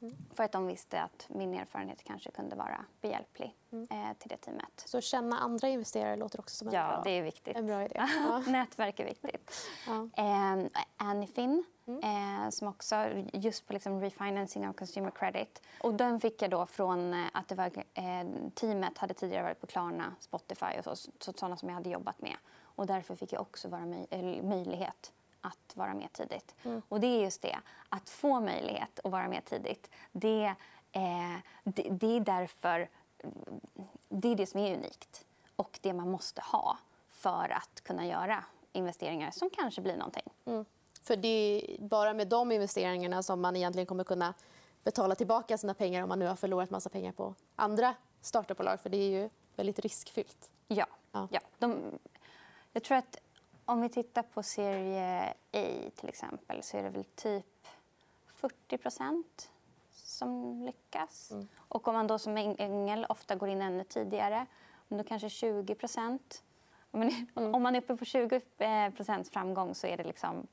Mm. 0.05 0.17
För 0.33 0.43
att 0.43 0.51
de 0.51 0.67
visste 0.67 1.01
att 1.01 1.25
min 1.29 1.53
erfarenhet 1.53 2.03
kanske 2.03 2.31
kunde 2.31 2.55
vara 2.55 2.85
behjälplig 3.01 3.55
mm. 3.71 3.87
eh, 3.91 4.17
till 4.17 4.29
det 4.29 4.37
teamet. 4.37 4.83
Så 4.85 5.01
känna 5.01 5.39
andra 5.39 5.67
investerare 5.67 6.17
låter 6.17 6.39
också 6.39 6.55
som 6.55 6.67
en, 6.67 6.73
ja, 6.73 6.87
bra, 6.87 7.01
det 7.03 7.09
är 7.09 7.23
viktigt. 7.23 7.57
en 7.57 7.67
bra 7.67 7.83
idé. 7.83 7.95
Ja. 8.15 8.43
Nätverk 8.47 8.99
är 8.99 9.05
viktigt. 9.05 9.51
ja. 9.87 10.09
eh, 10.17 10.65
Anyfin, 10.97 11.63
mm. 11.87 11.99
eh, 12.43 12.49
som 12.49 12.67
också 12.67 12.95
just 13.33 13.67
på 13.67 13.73
liksom 13.73 14.01
refinancing 14.01 14.67
av 14.67 14.73
consumer 14.73 15.11
credit. 15.11 15.61
Och 15.81 15.93
den 15.93 16.19
fick 16.19 16.41
jag 16.41 16.51
då 16.51 16.65
från 16.65 17.13
eh, 17.13 17.25
att 17.33 17.47
det 17.47 17.55
var, 17.55 17.65
eh, 17.93 18.25
teamet 18.53 18.97
hade 18.97 19.13
tidigare 19.13 19.43
varit 19.43 19.61
på 19.61 19.67
Klarna, 19.67 20.15
Spotify 20.19 20.77
och 20.77 20.83
så, 20.83 20.95
så, 20.95 21.33
sådana 21.33 21.57
som 21.57 21.69
jag 21.69 21.75
hade 21.75 21.89
jobbat 21.89 22.21
med. 22.21 22.35
Och 22.61 22.85
därför 22.87 23.15
fick 23.15 23.33
jag 23.33 23.41
också 23.41 23.67
vara 23.69 23.85
möj 23.85 24.41
möjlighet 24.43 25.11
att 25.45 25.75
vara 25.75 25.93
med 25.93 26.13
tidigt. 26.13 26.55
Mm. 26.63 26.81
Och 26.89 26.99
det 26.99 27.07
är 27.07 27.21
just 27.21 27.41
det, 27.41 27.59
att 27.89 28.09
få 28.09 28.39
möjlighet 28.39 28.99
att 29.03 29.11
vara 29.11 29.27
med 29.27 29.45
tidigt. 29.45 29.89
Det, 30.11 30.55
eh, 30.91 31.37
det, 31.63 31.89
det, 31.91 32.15
är 32.15 32.19
därför 32.19 32.89
det 34.09 34.27
är 34.27 34.35
det 34.35 34.47
som 34.47 34.59
är 34.59 34.77
unikt 34.77 35.25
och 35.55 35.79
det 35.81 35.93
man 35.93 36.11
måste 36.11 36.41
ha 36.41 36.77
för 37.09 37.49
att 37.49 37.81
kunna 37.83 38.05
göra 38.05 38.43
investeringar 38.71 39.31
som 39.31 39.49
kanske 39.49 39.81
blir 39.81 39.97
någonting. 39.97 40.29
Mm. 40.45 40.65
För 41.01 41.15
det 41.15 41.27
är 41.27 41.81
bara 41.81 42.13
med 42.13 42.27
de 42.27 42.51
investeringarna 42.51 43.23
som 43.23 43.41
man 43.41 43.55
egentligen 43.55 43.85
kommer 43.85 44.03
kunna 44.03 44.33
betala 44.83 45.15
tillbaka 45.15 45.57
sina 45.57 45.73
pengar 45.73 46.03
om 46.03 46.09
man 46.09 46.19
nu 46.19 46.27
har 46.27 46.35
förlorat 46.35 46.69
massa 46.69 46.89
pengar 46.89 47.11
på 47.11 47.35
andra 47.55 47.95
startupbolag. 48.21 48.79
För 48.79 48.89
det 48.89 48.97
är 48.97 49.09
ju 49.09 49.29
väldigt 49.55 49.79
riskfyllt. 49.79 50.49
Ja. 50.67 50.85
ja. 51.11 51.27
ja. 51.31 51.39
De, 51.59 51.99
jag 52.73 52.83
tror 52.83 52.97
att 52.97 53.17
om 53.65 53.81
vi 53.81 53.89
tittar 53.89 54.23
på 54.23 54.43
serie 54.43 55.33
A 55.53 55.89
till 55.95 56.09
exempel 56.09 56.63
så 56.63 56.77
är 56.77 56.83
det 56.83 56.89
väl 56.89 57.03
typ 57.03 57.67
40 58.35 58.77
procent 58.77 59.49
som 59.91 60.61
lyckas. 60.65 61.31
Mm. 61.31 61.47
Och 61.57 61.87
om 61.87 61.93
man 61.93 62.07
då 62.07 62.19
som 62.19 62.37
ängel 62.37 63.05
ofta 63.09 63.35
går 63.35 63.49
in 63.49 63.61
ännu 63.61 63.83
tidigare, 63.83 64.45
då 64.87 65.03
kanske 65.03 65.29
20 65.29 65.75
procent. 65.75 66.43
Mm. 66.91 67.55
Om 67.55 67.61
man 67.61 67.75
är 67.75 67.81
uppe 67.81 67.97
på 67.97 68.05
20 68.05 68.41
eh, 68.57 68.89
procents 68.89 69.29
framgång 69.29 69.75
så 69.75 69.87
är 69.87 69.97
det 69.97 70.03
liksom 70.03 70.47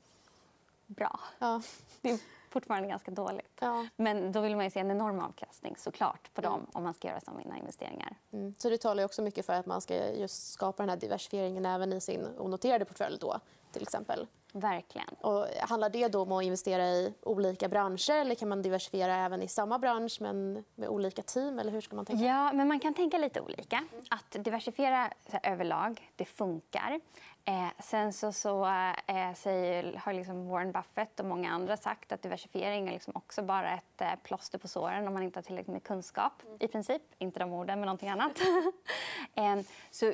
bra. 0.87 1.19
Ja. 1.39 1.61
Det 2.01 2.09
är 2.09 2.19
fortfarande 2.53 2.87
ganska 2.87 3.11
dåligt. 3.11 3.57
Ja. 3.59 3.87
Men 3.95 4.31
då 4.31 4.41
vill 4.41 4.55
man 4.55 4.65
ju 4.65 4.71
se 4.71 4.79
en 4.79 4.91
enorm 4.91 5.19
avkastning 5.19 5.75
såklart 5.77 6.33
på 6.33 6.41
dem 6.41 6.53
mm. 6.53 6.69
om 6.73 6.83
man 6.83 6.93
ska 6.93 7.07
göra 7.07 7.19
sådana 7.19 7.57
investeringar. 7.57 8.15
Mm. 8.33 8.53
Så 8.57 8.69
det 8.69 8.77
talar 8.77 9.05
också 9.05 9.21
mycket 9.21 9.45
för 9.45 9.53
att 9.53 9.65
man 9.65 9.81
ska 9.81 10.11
just 10.11 10.51
skapa 10.51 10.83
den 10.83 10.89
här 10.89 10.97
diversifieringen 10.97 11.65
även 11.65 11.93
i 11.93 12.01
sin 12.01 12.27
onoterade 12.37 12.85
portfölj 12.85 13.17
då, 13.19 13.39
till 13.71 13.81
exempel? 13.81 14.27
Verkligen. 14.55 15.07
Och 15.21 15.47
handlar 15.59 15.89
det 15.89 16.07
då 16.07 16.21
om 16.21 16.31
att 16.31 16.43
investera 16.43 16.87
i 16.87 17.13
olika 17.21 17.67
branscher 17.67 18.13
eller 18.13 18.35
kan 18.35 18.49
man 18.49 18.61
diversifiera 18.61 19.15
även 19.15 19.41
i 19.41 19.47
samma 19.47 19.79
bransch 19.79 20.17
men 20.21 20.63
med 20.75 20.89
olika 20.89 21.21
team? 21.21 21.59
Eller 21.59 21.71
hur 21.71 21.81
ska 21.81 21.95
man 21.95 22.05
tänka? 22.05 22.25
Ja, 22.25 22.53
men 22.53 22.67
man 22.67 22.79
kan 22.79 22.93
tänka 22.93 23.17
lite 23.17 23.41
olika. 23.41 23.83
Att 24.09 24.43
diversifiera 24.43 25.13
överlag, 25.43 26.11
det 26.15 26.25
funkar. 26.25 26.99
Eh, 27.45 27.67
sen 27.79 28.13
så, 28.13 28.31
så 28.31 28.65
eh, 29.07 29.33
säger, 29.35 29.97
har 29.97 30.13
liksom 30.13 30.47
Warren 30.47 30.71
Buffett 30.71 31.19
och 31.19 31.25
många 31.25 31.51
andra 31.51 31.77
sagt 31.77 32.11
att 32.11 32.21
diversifiering 32.21 32.87
är 32.87 32.91
liksom 32.91 33.15
också 33.15 33.41
bara 33.41 33.73
ett 33.73 34.01
eh, 34.01 34.15
plåster 34.23 34.57
på 34.57 34.67
såren 34.67 35.07
om 35.07 35.13
man 35.13 35.23
inte 35.23 35.37
har 35.37 35.43
tillräckligt 35.43 35.73
med 35.73 35.83
kunskap. 35.83 36.33
Mm. 36.45 36.57
I 36.59 36.67
princip. 36.67 37.01
Inte 37.17 37.39
de 37.39 37.53
orden, 37.53 37.79
men 37.79 37.85
någonting 37.85 38.09
annat. 38.09 38.39
eh, 39.35 39.59
så, 39.91 40.13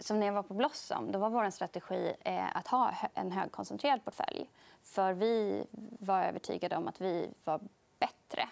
som 0.00 0.20
när 0.20 0.26
jag 0.26 0.34
var 0.34 0.42
på 0.42 0.54
Blossom 0.54 1.12
då 1.12 1.18
var 1.18 1.30
vår 1.30 1.50
strategi 1.50 2.14
eh, 2.24 2.56
att 2.56 2.66
ha 2.66 2.94
en 3.14 3.32
högkoncentrerad 3.32 4.04
portfölj. 4.04 4.50
För 4.82 5.12
vi 5.12 5.66
var 6.00 6.22
övertygade 6.22 6.76
om 6.76 6.88
att 6.88 7.00
vi 7.00 7.30
var 7.44 7.60
bättre 7.98 8.48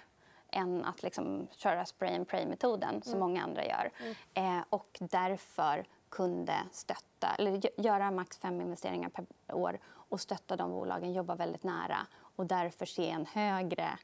än 0.51 0.85
att 0.85 1.03
liksom 1.03 1.47
köra 1.51 1.87
spray 1.87 2.15
and 2.15 2.29
pray-metoden 2.29 3.03
som 3.03 3.13
mm. 3.13 3.21
många 3.21 3.43
andra 3.43 3.65
gör. 3.65 3.91
Mm. 4.01 4.59
Eh, 4.59 4.65
och 4.71 4.99
därför 5.01 5.85
kunde 6.15 6.57
stötta, 6.73 7.35
eller 7.39 7.81
göra 7.81 8.11
max 8.11 8.39
fem 8.39 8.61
investeringar 8.61 9.09
per 9.09 9.27
år 9.53 9.79
och 9.87 10.21
stötta 10.21 10.57
de 10.57 10.71
bolagen, 10.71 11.13
jobba 11.13 11.35
väldigt 11.35 11.63
nära 11.63 12.07
och 12.37 12.47
därför 12.47 12.87
se 12.87 13.11
en 13.11 13.27
högre 13.27 13.99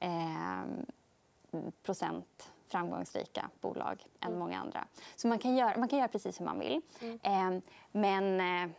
eh, 0.00 0.64
procent 1.82 2.52
framgångsrika 2.68 3.50
bolag 3.60 4.04
än 4.20 4.28
mm. 4.28 4.38
många 4.38 4.60
andra. 4.60 4.86
Så 5.16 5.28
man 5.28 5.38
kan, 5.38 5.56
göra, 5.56 5.78
man 5.78 5.88
kan 5.88 5.98
göra 5.98 6.08
precis 6.08 6.36
som 6.36 6.46
man 6.46 6.58
vill. 6.58 6.80
Mm. 7.00 7.18
Eh, 7.22 7.62
men 7.92 8.40
eh, 8.40 8.76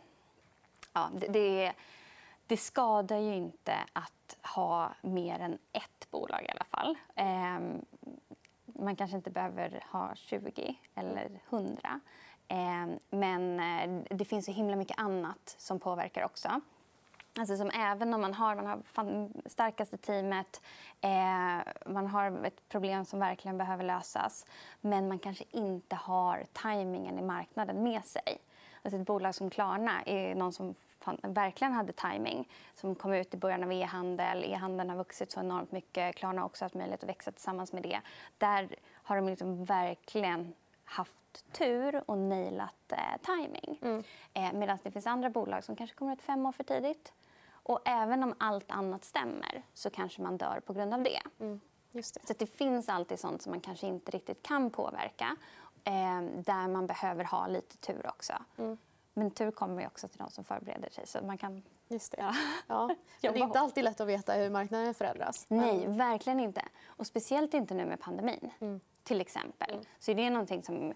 ja, 0.92 1.10
det, 1.14 1.26
det, 1.26 1.72
det, 2.46 2.56
skadar 2.56 3.18
ju 3.18 3.34
inte 3.34 3.76
att 3.92 4.36
ha 4.54 4.92
mer 5.02 5.38
än 5.38 5.58
ett 5.72 6.10
bolag 6.10 6.42
i 6.42 6.50
alla 6.50 6.64
fall. 6.64 6.98
Man 8.78 8.96
kanske 8.96 9.16
inte 9.16 9.30
behöver 9.30 9.84
ha 9.90 10.14
20 10.14 10.78
eller 10.94 11.40
100. 11.50 12.00
Ehm, 12.48 12.98
men 13.10 13.60
eh, 13.60 14.16
det 14.16 14.24
finns 14.24 14.44
så 14.44 14.52
himla 14.52 14.76
mycket 14.76 14.98
annat 14.98 15.54
som 15.58 15.80
påverkar 15.80 16.24
också. 16.24 16.60
Alltså 17.38 17.56
som 17.56 17.70
även 17.74 18.14
om 18.14 18.20
man 18.20 18.34
har, 18.34 18.56
man 18.56 18.66
har 18.66 19.48
starkaste 19.48 19.96
teamet, 19.96 20.62
eh, 21.00 21.90
man 21.92 22.06
har 22.06 22.44
ett 22.44 22.68
problem 22.68 23.04
som 23.04 23.20
verkligen 23.20 23.58
behöver 23.58 23.84
lösas 23.84 24.46
men 24.80 25.08
man 25.08 25.18
kanske 25.18 25.44
inte 25.50 25.96
har 25.96 26.46
tajmingen 26.52 27.18
i 27.18 27.22
marknaden 27.22 27.82
med 27.82 28.04
sig. 28.04 28.38
Alltså 28.82 29.00
ett 29.00 29.06
bolag 29.06 29.34
som 29.34 29.50
Klarna 29.50 30.02
är 30.02 30.34
någon 30.34 30.52
som 30.52 30.74
verkligen 31.22 31.72
hade 31.72 31.92
timing 31.92 32.48
som 32.74 32.94
kom 32.94 33.12
ut 33.12 33.34
i 33.34 33.36
början 33.36 33.64
av 33.64 33.72
e-handel. 33.72 34.44
E-handeln 34.44 34.90
har 34.90 34.96
vuxit 34.96 35.30
så 35.30 35.40
enormt 35.40 35.72
mycket. 35.72 36.16
Klarna 36.16 36.40
har 36.40 36.46
också 36.46 36.64
haft 36.64 36.74
möjlighet 36.74 37.02
att 37.02 37.08
växa 37.08 37.32
tillsammans 37.32 37.72
med 37.72 37.82
det. 37.82 38.00
Där 38.38 38.68
har 38.92 39.16
de 39.16 39.28
liksom 39.28 39.64
verkligen 39.64 40.54
haft 40.84 41.52
tur 41.52 42.02
och 42.06 42.18
nailat 42.18 42.92
eh, 42.92 43.22
timing. 43.22 43.78
Mm. 43.82 44.04
Eh, 44.34 44.52
Medan 44.52 44.78
det 44.82 44.90
finns 44.90 45.06
andra 45.06 45.30
bolag 45.30 45.64
som 45.64 45.76
kanske 45.76 45.96
kommer 45.96 46.12
ut 46.12 46.22
fem 46.22 46.46
år 46.46 46.52
för 46.52 46.64
tidigt. 46.64 47.12
Och 47.50 47.80
även 47.84 48.22
om 48.22 48.34
allt 48.38 48.70
annat 48.70 49.04
stämmer 49.04 49.62
så 49.74 49.90
kanske 49.90 50.22
man 50.22 50.36
dör 50.36 50.60
på 50.66 50.72
grund 50.72 50.94
av 50.94 51.02
det. 51.02 51.20
Mm. 51.40 51.60
det. 51.92 52.02
Så 52.02 52.34
det 52.38 52.46
finns 52.46 52.88
alltid 52.88 53.18
sånt 53.18 53.42
som 53.42 53.50
man 53.50 53.60
kanske 53.60 53.86
inte 53.86 54.10
riktigt 54.10 54.42
kan 54.42 54.70
påverka 54.70 55.36
eh, 55.84 56.20
där 56.44 56.68
man 56.68 56.86
behöver 56.86 57.24
ha 57.24 57.46
lite 57.46 57.76
tur 57.76 58.06
också. 58.06 58.32
Mm. 58.58 58.78
Men 59.18 59.30
tur 59.30 59.50
kommer 59.50 59.86
också 59.86 60.08
till 60.08 60.18
de 60.18 60.30
som 60.30 60.44
förbereder 60.44 60.90
sig. 60.90 61.06
Så 61.06 61.18
man 61.22 61.38
kan... 61.38 61.62
Just 61.88 62.12
det. 62.12 62.18
Ja. 62.20 62.34
Ja. 62.66 62.96
Det 63.20 63.28
är 63.28 63.36
inte 63.36 63.60
alltid 63.60 63.84
lätt 63.84 64.00
att 64.00 64.08
veta 64.08 64.32
hur 64.32 64.50
marknaden 64.50 64.94
förändras. 64.94 65.46
Nej, 65.48 65.86
verkligen 65.86 66.40
inte. 66.40 66.62
Och 66.86 67.06
Speciellt 67.06 67.54
inte 67.54 67.74
nu 67.74 67.86
med 67.86 68.00
pandemin. 68.00 68.50
Mm 68.60 68.80
till 69.08 69.20
exempel. 69.20 69.70
Mm. 69.70 69.84
Så 69.98 70.12
det 70.12 70.26
är 70.26 70.30
någonting 70.30 70.62
som... 70.62 70.94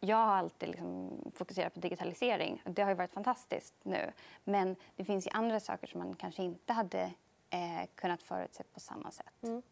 Jag 0.00 0.16
har 0.16 0.36
alltid 0.36 0.68
liksom 0.68 1.10
fokuserat 1.34 1.74
på 1.74 1.80
digitalisering. 1.80 2.62
Det 2.64 2.82
har 2.82 2.94
varit 2.94 3.12
fantastiskt 3.12 3.74
nu. 3.82 4.12
Men 4.44 4.76
det 4.96 5.04
finns 5.04 5.26
ju 5.26 5.30
andra 5.30 5.60
saker 5.60 5.86
som 5.86 6.00
man 6.00 6.14
kanske 6.14 6.42
inte 6.42 6.72
hade 6.72 7.12
eh, 7.50 7.88
kunnat 7.94 8.22
förutse 8.22 8.64
på 8.74 8.80
samma 8.80 9.10
sätt. 9.10 9.42
Mm. 9.42 9.62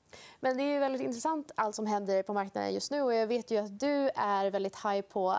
Men 0.40 0.56
det 0.56 0.62
är 0.62 0.80
väldigt 0.80 1.02
intressant 1.02 1.52
allt 1.54 1.74
som 1.74 1.86
händer 1.86 2.22
på 2.22 2.32
marknaden 2.32 2.74
just 2.74 2.90
nu. 2.90 3.02
Och 3.02 3.14
jag 3.14 3.26
vet 3.26 3.50
ju 3.50 3.56
att 3.56 3.80
du 3.80 4.10
är 4.14 4.50
väldigt 4.50 4.76
high 4.76 5.00
på 5.00 5.36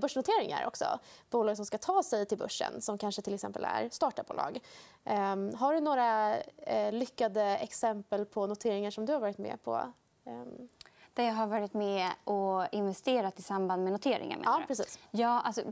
börsnoteringar 0.00 0.66
också. 0.66 0.98
Bolag 1.30 1.56
som 1.56 1.66
ska 1.66 1.78
ta 1.78 2.02
sig 2.02 2.26
till 2.26 2.38
börsen, 2.38 2.82
som 2.82 2.98
kanske 2.98 3.22
till 3.22 3.34
exempel 3.34 3.64
är 3.64 3.88
startupbolag. 3.88 4.60
Um, 5.04 5.54
har 5.54 5.74
du 5.74 5.80
några 5.80 6.38
eh, 6.38 6.92
lyckade 6.92 7.42
exempel 7.42 8.24
på 8.24 8.46
noteringar 8.46 8.90
som 8.90 9.06
du 9.06 9.12
har 9.12 9.20
varit 9.20 9.38
med 9.38 9.62
på? 9.62 9.92
Um 10.24 10.68
där 11.14 11.24
jag 11.24 11.34
har 11.34 11.46
varit 11.46 11.74
med 11.74 12.10
och 12.24 12.74
investerat 12.74 13.38
i 13.38 13.42
samband 13.42 13.84
med 13.84 13.92
noteringar. 13.92 14.40
Ja, 14.44 14.62
precis. 14.66 14.98
Ja, 15.10 15.40
alltså, 15.40 15.62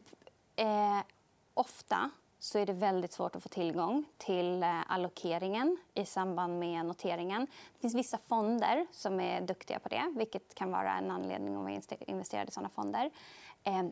eh, 0.56 0.98
ofta 1.54 2.10
så 2.38 2.58
är 2.58 2.66
det 2.66 2.72
väldigt 2.72 3.12
svårt 3.12 3.36
att 3.36 3.42
få 3.42 3.48
tillgång 3.48 4.04
till 4.18 4.62
eh, 4.62 4.92
allokeringen 4.92 5.76
i 5.94 6.04
samband 6.04 6.58
med 6.58 6.86
noteringen. 6.86 7.46
Det 7.74 7.80
finns 7.80 7.94
vissa 7.94 8.18
fonder 8.18 8.86
som 8.92 9.20
är 9.20 9.40
duktiga 9.40 9.78
på 9.78 9.88
det, 9.88 10.12
vilket 10.16 10.54
kan 10.54 10.70
vara 10.70 10.92
en 10.94 11.10
anledning 11.10 11.56
om 11.56 11.62
man 11.62 11.82
investerar 12.00 12.48
i 12.48 12.50
sådana 12.50 12.68
fonder. 12.68 13.10
Eh, 13.64 13.84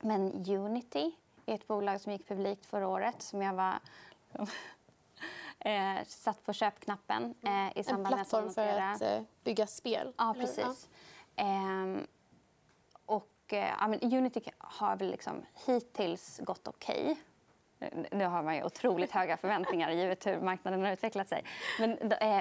men 0.00 0.44
Unity 0.48 1.12
är 1.46 1.54
ett 1.54 1.66
bolag 1.66 2.00
som 2.00 2.12
gick 2.12 2.28
publikt 2.28 2.66
förra 2.66 2.88
året 2.88 3.22
som 3.22 3.42
jag 3.42 3.54
var 3.54 3.78
eh, 5.58 6.04
satt 6.06 6.44
på 6.44 6.52
köpknappen 6.52 7.34
mm. 7.42 7.68
eh, 7.68 7.78
i 7.78 7.84
samband 7.84 8.06
En 8.06 8.18
plattform 8.18 8.50
för 8.50 8.78
att 8.78 9.02
eh, 9.02 9.22
bygga 9.44 9.66
spel? 9.66 10.12
Ja, 10.18 10.34
precis. 10.38 10.88
Ja. 11.34 11.42
Ehm, 11.44 12.06
och, 13.06 13.32
ja, 13.48 13.88
men 13.88 14.00
Unity 14.00 14.40
har 14.58 14.96
väl 14.96 15.10
liksom 15.10 15.44
hittills 15.66 16.40
gått 16.42 16.68
okej. 16.68 17.02
Okay. 17.02 17.16
Nu 18.12 18.24
har 18.24 18.42
man 18.42 18.56
ju 18.56 18.64
otroligt 18.64 19.10
höga 19.10 19.36
förväntningar 19.36 19.90
givet 19.90 20.26
hur 20.26 20.40
marknaden 20.40 20.84
har 20.84 20.92
utvecklat 20.92 21.28
sig. 21.28 21.44
Men, 21.78 21.98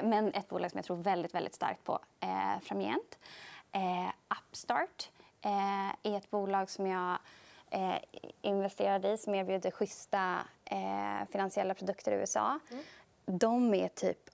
men 0.10 0.34
ett 0.34 0.48
bolag 0.48 0.72
som 0.72 0.78
jag 0.78 0.86
tror 0.86 0.98
väldigt, 0.98 1.36
väldigt 1.36 1.56
starkt 1.56 1.84
på 1.84 2.00
eh, 2.20 2.60
framgent. 2.62 3.20
Eh, 3.72 4.12
Upstart 4.42 5.10
eh, 5.48 6.12
är 6.14 6.18
ett 6.18 6.32
bolag 6.32 6.70
som 6.70 6.88
jag 6.88 7.18
eh, 7.72 7.98
investerade 8.42 9.12
i 9.12 9.18
som 9.18 9.36
erbjuder 9.36 9.72
schyssta 9.72 10.38
eh, 10.66 11.28
finansiella 11.32 11.74
produkter 11.74 12.12
i 12.12 12.16
USA. 12.16 12.60
Mm 12.72 12.84
de 13.28 13.74
är 13.74 13.88
typ 13.88 14.30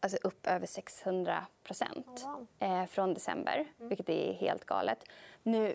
alltså 0.00 0.18
upp 0.22 0.46
över 0.46 0.66
600 0.66 1.46
procent 1.62 2.06
oh, 2.06 2.30
wow. 2.30 2.46
eh, 2.58 2.86
från 2.86 3.14
december, 3.14 3.54
mm. 3.78 3.88
vilket 3.88 4.08
är 4.08 4.32
helt 4.32 4.64
galet. 4.64 5.04
Nu 5.42 5.74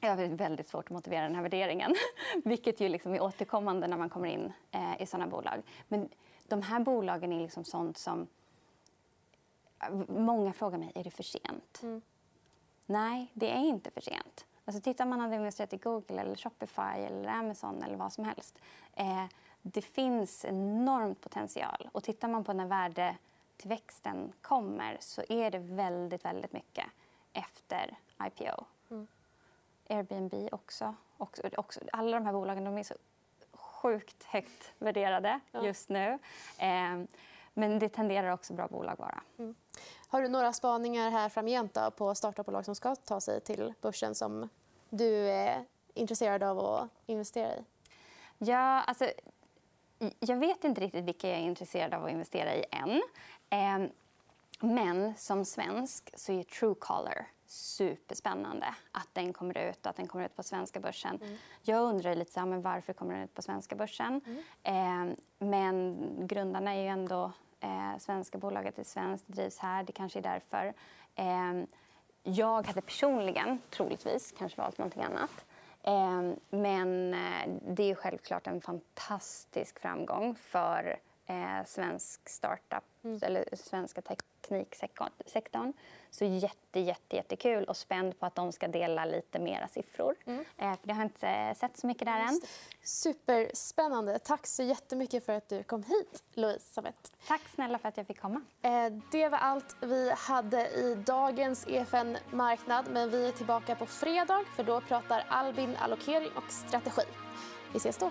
jag 0.00 0.16
har 0.16 0.26
väldigt 0.36 0.68
svårt 0.68 0.84
att 0.84 0.90
motivera 0.90 1.22
den 1.22 1.34
här 1.34 1.42
värderingen, 1.42 1.94
vilket 2.44 2.80
ju 2.80 2.88
liksom 2.88 3.14
är 3.14 3.22
återkommande 3.22 3.86
när 3.86 3.96
man 3.96 4.08
kommer 4.08 4.28
in 4.28 4.52
eh, 4.70 5.02
i 5.02 5.06
såna 5.06 5.26
bolag. 5.26 5.62
Men 5.88 6.08
de 6.48 6.62
här 6.62 6.80
bolagen 6.80 7.32
är 7.32 7.40
liksom 7.40 7.64
sånt 7.64 7.98
som... 7.98 8.26
Många 10.08 10.52
frågar 10.52 10.78
mig 10.78 10.92
är 10.94 11.04
det 11.04 11.10
för 11.10 11.22
sent. 11.22 11.80
Mm. 11.82 12.02
Nej, 12.90 13.30
det 13.34 13.50
är 13.50 13.58
inte 13.58 13.90
för 13.90 14.00
sent. 14.00 14.46
Alltså, 14.64 14.82
titta 14.82 15.02
om 15.02 15.10
man 15.10 15.20
hade 15.20 15.34
investerat 15.34 15.72
i 15.72 15.76
Google, 15.76 16.20
eller 16.20 16.34
Shopify 16.36 16.82
eller 16.82 17.28
Amazon 17.28 17.82
eller 17.82 17.96
vad 17.96 18.12
som 18.12 18.24
helst. 18.24 18.58
Eh, 18.94 19.24
det 19.62 19.82
finns 19.82 20.44
enormt 20.44 21.20
potential. 21.20 21.88
Och 21.92 22.04
tittar 22.04 22.28
man 22.28 22.44
på 22.44 22.52
när 22.52 22.66
värdetillväxten 22.66 24.32
kommer 24.40 24.96
så 25.00 25.22
är 25.28 25.50
det 25.50 25.58
väldigt, 25.58 26.24
väldigt 26.24 26.52
mycket 26.52 26.86
efter 27.32 27.98
IPO. 28.26 28.64
Mm. 28.90 29.06
Airbnb 29.88 30.48
också. 30.52 30.94
också, 31.16 31.42
också. 31.56 31.80
Alla 31.92 32.16
de 32.18 32.26
här 32.26 32.32
bolagen 32.32 32.64
de 32.64 32.78
är 32.78 32.82
så 32.82 32.94
sjukt 33.52 34.24
högt 34.24 34.72
värderade 34.78 35.40
just 35.62 35.88
nu. 35.88 36.18
Eh, 36.58 37.02
men 37.60 37.78
det 37.78 37.88
tenderar 37.88 38.32
också 38.32 38.52
bra 38.52 38.68
bolag 38.68 38.98
vara. 38.98 39.22
Mm. 39.38 39.54
Har 40.08 40.22
du 40.22 40.28
några 40.28 40.52
spaningar 40.52 41.10
här 41.10 41.28
framgent 41.28 41.74
då, 41.74 41.90
på 41.90 42.14
startupbolag 42.14 42.64
som 42.64 42.74
ska 42.74 42.94
ta 42.94 43.20
sig 43.20 43.40
till 43.40 43.74
börsen 43.80 44.14
som 44.14 44.48
du 44.90 45.28
är 45.28 45.64
intresserad 45.94 46.42
av 46.42 46.58
att 46.58 46.88
investera 47.06 47.56
i? 47.56 47.64
Ja, 48.38 48.82
alltså, 48.82 49.10
jag 50.20 50.36
vet 50.36 50.64
inte 50.64 50.80
riktigt 50.80 51.04
vilka 51.04 51.28
jag 51.28 51.38
är 51.38 51.42
intresserad 51.42 51.94
av 51.94 52.04
att 52.04 52.10
investera 52.10 52.54
i 52.54 52.64
än. 52.70 53.02
Eh, 53.50 53.90
men 54.60 55.14
som 55.16 55.44
svensk 55.44 56.10
så 56.16 56.32
är 56.32 56.42
Truecaller 56.42 57.26
superspännande 57.46 58.74
att 58.92 59.08
den 59.12 59.32
kommer 59.32 59.58
ut 59.58 59.86
att 59.86 59.96
den 59.96 60.06
kommer 60.06 60.24
ut 60.24 60.36
på 60.36 60.42
svenska 60.42 60.80
börsen. 60.80 61.18
Mm. 61.22 61.36
Jag 61.62 61.82
undrar 61.82 62.14
lite 62.14 62.32
så 62.32 62.40
här, 62.40 62.46
men 62.46 62.62
varför 62.62 62.92
kommer 62.92 63.14
den 63.14 63.24
ut 63.24 63.34
på 63.34 63.42
svenska 63.42 63.76
börsen. 63.76 64.20
Mm. 64.26 65.08
Eh, 65.10 65.16
men 65.38 65.96
grundarna 66.26 66.74
är 66.74 66.80
ju 66.80 66.86
ändå 66.86 67.32
eh, 67.60 67.98
svenska 67.98 68.38
bolaget 68.38 68.78
är 68.78 68.84
svenskt, 68.84 69.28
drivs 69.28 69.58
här. 69.58 69.82
Det 69.82 69.92
kanske 69.92 70.18
är 70.18 70.22
därför. 70.22 70.74
Eh, 71.14 71.64
jag 72.22 72.66
hade 72.66 72.80
personligen 72.80 73.58
troligtvis 73.70 74.34
kanske 74.38 74.60
valt 74.60 74.78
någonting 74.78 75.02
annat. 75.02 75.44
Ehm, 75.82 76.30
eh, 76.30 76.36
men 76.50 77.16
det 77.74 77.90
är 77.90 77.94
självklart 77.94 78.46
en 78.46 78.60
fantastisk 78.60 79.78
framgång 79.78 80.34
för 80.34 80.96
eh, 81.30 81.64
svensk 81.66 82.28
startup, 82.28 82.84
mm. 83.04 83.18
eller 83.22 83.44
svenska 83.52 84.02
tekniksektorn. 84.02 85.72
Så 86.10 86.24
jätte, 86.24 86.80
jätte, 86.80 87.16
jättekul 87.16 87.64
och 87.64 87.76
spänd 87.76 88.18
på 88.18 88.26
att 88.26 88.34
de 88.34 88.52
ska 88.52 88.68
dela 88.68 89.04
lite 89.04 89.38
mera 89.38 89.68
siffror. 89.68 90.14
Mm. 90.24 90.44
Eh, 90.58 90.76
för 90.76 90.86
det 90.86 90.92
har 90.92 91.00
jag 91.00 91.06
inte 91.06 91.54
sett 91.60 91.76
så 91.76 91.86
mycket 91.86 92.06
där 92.06 92.20
än. 92.20 92.40
Superspännande. 92.82 94.18
Tack 94.18 94.46
så 94.46 94.62
jättemycket 94.62 95.26
för 95.26 95.32
att 95.32 95.48
du 95.48 95.62
kom 95.62 95.82
hit, 95.82 96.22
Louise 96.34 96.72
Samet. 96.72 97.12
Tack 97.26 97.40
snälla 97.54 97.78
för 97.78 97.88
att 97.88 97.96
jag 97.96 98.06
fick 98.06 98.20
komma. 98.20 98.42
Eh, 98.62 98.92
det 99.10 99.28
var 99.28 99.38
allt 99.38 99.76
vi 99.80 100.12
hade 100.16 100.68
i 100.68 100.94
dagens 100.94 101.68
EFN 101.68 102.16
Marknad. 102.30 102.84
Men 102.90 103.10
vi 103.10 103.28
är 103.28 103.32
tillbaka 103.32 103.74
på 103.74 103.86
fredag 103.86 104.44
för 104.56 104.62
då 104.62 104.80
pratar 104.80 105.24
Albin 105.28 105.76
allokering 105.76 106.30
och 106.36 106.52
strategi. 106.52 107.02
Vi 107.72 107.76
ses 107.76 107.98
då. 107.98 108.10